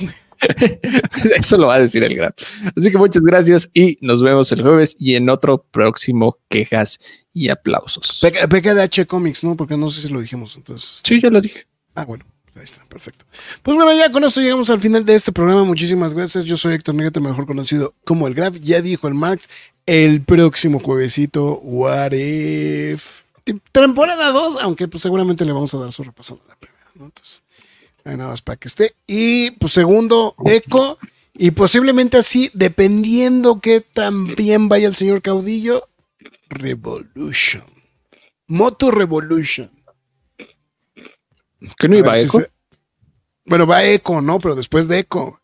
[1.36, 2.34] Eso lo va a decir el gran.
[2.76, 7.48] Así que muchas gracias y nos vemos el jueves y en otro próximo quejas y
[7.48, 8.20] aplausos.
[8.22, 9.56] Peca, peca de H Comics, ¿no?
[9.56, 10.56] Porque no sé si lo dijimos.
[10.56, 11.00] Entonces.
[11.04, 11.66] Sí, ya lo dije.
[11.94, 12.24] Ah, bueno.
[12.56, 13.24] Ahí está, perfecto.
[13.64, 15.64] Pues bueno, ya con esto llegamos al final de este programa.
[15.64, 16.44] Muchísimas gracias.
[16.44, 18.58] Yo soy Héctor Negrete, mejor conocido como el Graf.
[18.60, 19.48] Ya dijo el Marx.
[19.86, 23.24] El próximo juevesito, What If.
[23.72, 27.04] Temporada 2, aunque pues seguramente le vamos a dar su repasón a la primera, ¿no?
[27.04, 27.42] Entonces,
[28.04, 28.94] nada más para que esté.
[29.06, 30.98] Y pues segundo, Eco.
[31.36, 35.88] Y posiblemente así, dependiendo que también vaya el señor Caudillo,
[36.48, 37.64] Revolution.
[38.46, 39.70] Moto Revolution.
[41.78, 42.40] ¿Que no A iba si Eco?
[42.40, 42.50] se-
[43.46, 44.38] Bueno, va Eco, ¿no?
[44.38, 45.40] Pero después de Eco.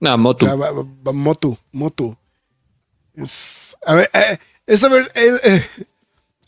[0.00, 0.46] No, O Motu.
[0.46, 2.16] sea, va, va- va Motu, Motu.
[3.14, 5.66] Es, a ver, eh, es a ver, eh, eh,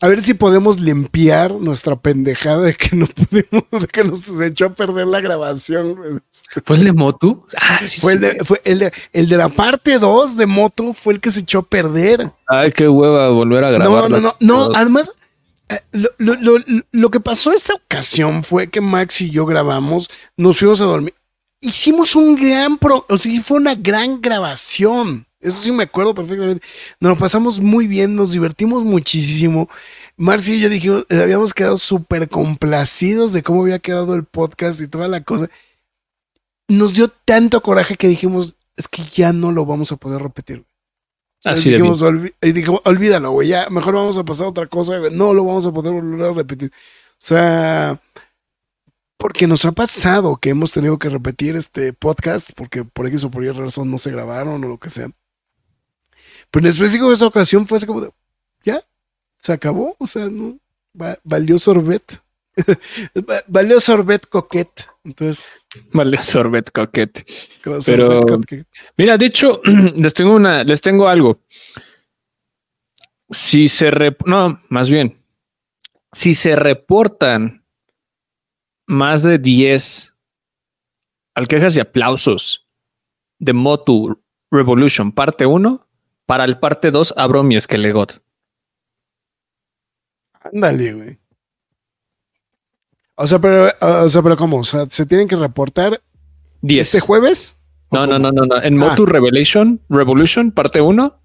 [0.01, 4.67] a ver si podemos limpiar nuestra pendejada de que no pudimos, de que nos echó
[4.67, 5.95] a perder la grabación.
[5.95, 6.11] güey.
[6.65, 7.47] ¿Fue el de Motu?
[7.61, 8.25] Ah, sí, Fue, el sí.
[8.25, 11.41] de, fue el, de, el de la parte 2 de Motu fue el que se
[11.41, 12.31] echó a perder.
[12.47, 14.11] Ay, qué hueva volver a grabar.
[14.11, 14.75] No, no, no, no.
[14.75, 15.13] Además,
[15.69, 16.59] eh, lo, lo- lo-
[16.93, 21.15] lo que pasó esa ocasión fue que Max y yo grabamos, nos fuimos a dormir.
[21.61, 25.27] Hicimos un gran pro, o sea, fue una gran grabación.
[25.47, 26.67] Eso sí me acuerdo perfectamente.
[26.99, 29.69] Nos lo pasamos muy bien, nos divertimos muchísimo.
[30.17, 34.81] Marx y yo dijimos, eh, habíamos quedado súper complacidos de cómo había quedado el podcast
[34.81, 35.49] y toda la cosa.
[36.69, 40.65] Nos dio tanto coraje que dijimos, es que ya no lo vamos a poder repetir.
[41.45, 42.05] Así dijimos,
[42.43, 45.13] y dijimos, olvídalo, güey, ya mejor vamos a pasar a otra cosa, güey.
[45.13, 46.73] No lo vamos a poder volver a repetir.
[46.75, 48.01] O sea,
[49.17, 53.31] porque nos ha pasado que hemos tenido que repetir este podcast porque por X o
[53.31, 55.11] por Y razón no se grabaron o lo que sea.
[56.51, 58.11] Pero en específico esa ocasión fue así como de,
[58.65, 58.83] ya,
[59.39, 60.59] se acabó, o sea, no,
[61.01, 62.21] va- valió sorbet.
[63.29, 64.85] Va- valió sorbet coquete.
[65.05, 67.27] Entonces, Vale, sorbet coquete.
[67.63, 68.67] Pero- sorbet.
[68.97, 69.61] Mira, de hecho,
[69.95, 71.39] les tengo una, les tengo algo.
[73.31, 75.19] Si se rep- no, más bien,
[76.13, 77.65] si se reportan
[78.87, 80.15] más de 10
[81.35, 82.67] al quejas y aplausos
[83.39, 84.19] de Motu
[84.51, 85.86] Revolution parte 1,
[86.27, 88.21] para el parte 2 abro mi esquelegot.
[90.53, 91.19] Ándale, güey.
[93.17, 94.59] O sea, pero, o sea, pero ¿cómo?
[94.59, 96.03] O sea, ¿se tienen que reportar
[96.61, 96.87] 10.
[96.87, 97.57] este jueves?
[97.89, 98.63] ¿O no, no, no, no, no.
[98.63, 98.89] En Ah.
[98.89, 101.19] Motu Revelation, Revolution, parte 1,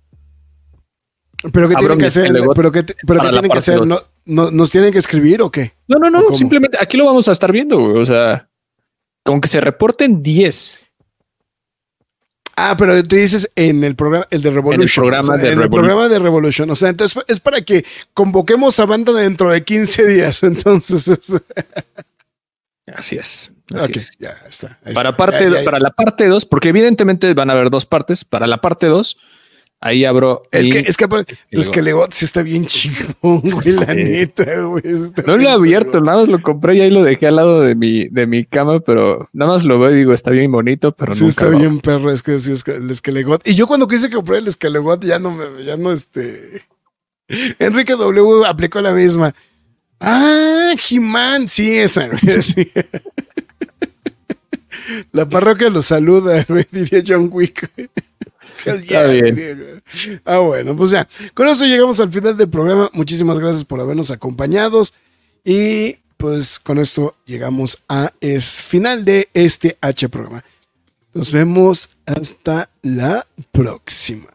[1.52, 2.32] ¿Pero qué tienen que hacer?
[2.56, 3.86] ¿Pero qué, pero qué tienen que hacer?
[3.86, 5.73] ¿No, no, nos tienen que escribir o qué?
[5.88, 7.98] No, no, ¿O no, simplemente aquí lo vamos a estar viendo, güey.
[8.02, 8.48] O sea,
[9.23, 10.80] con que se reporten 10.
[12.56, 15.02] Ah, pero tú dices en el programa, el de Revolution.
[15.03, 16.69] programa o sea, de en el programa de Revolution.
[16.69, 20.44] O sea, entonces es para que convoquemos a banda dentro de 15 días.
[20.44, 21.36] Entonces, es-
[22.94, 23.52] Así es.
[23.73, 24.11] así es.
[24.19, 24.78] ya está.
[24.84, 25.18] ahí Para, está.
[25.18, 25.65] parte, Ya, ya, ya.
[25.65, 28.26] para la parte 2, porque evidentemente van a haber dos partes.
[28.26, 29.18] Para la parte 2,
[29.81, 30.43] ahí abro.
[30.51, 31.59] Es que, es que aparte, Esquelegot.
[31.59, 33.95] es que Legot sí está bien chingón, güey, la Sí.
[33.95, 34.83] neta, güey.
[35.25, 37.75] no lo he abierto, nada más lo compré y ahí lo dejé al lado de
[37.75, 41.13] mi, de mi cama, pero nada más lo veo y digo, está bien bonito, pero
[41.13, 43.45] sí, nunca está bien perro, es que sí, es que el Esquelegot.
[43.47, 46.63] Y yo cuando quise comprar el Esquelegot ya no me, ya no este.
[47.59, 49.33] Enrique W aplicó la misma.
[49.99, 52.71] Ah, He-Man, sí, esa, güey, sí.
[55.11, 57.71] La parroquia lo saluda, güey, diría John Wick.
[57.75, 57.89] güey.
[58.65, 59.83] Está bien.
[60.25, 61.07] Ah, bueno, pues ya.
[61.33, 62.89] Con eso llegamos al final del programa.
[62.93, 64.81] Muchísimas gracias por habernos acompañado.
[65.43, 70.43] Y pues con esto llegamos a es final de este H programa.
[71.13, 74.27] Nos vemos hasta la próxima.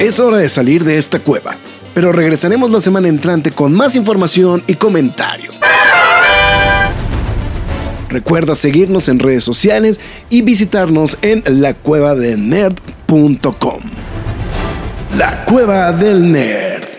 [0.00, 1.56] Es hora de salir de esta cueva,
[1.94, 5.58] pero regresaremos la semana entrante con más información y comentarios.
[8.08, 13.80] Recuerda seguirnos en redes sociales y visitarnos en lacuevadelnerd.com.
[15.16, 16.97] La Cueva del Nerd.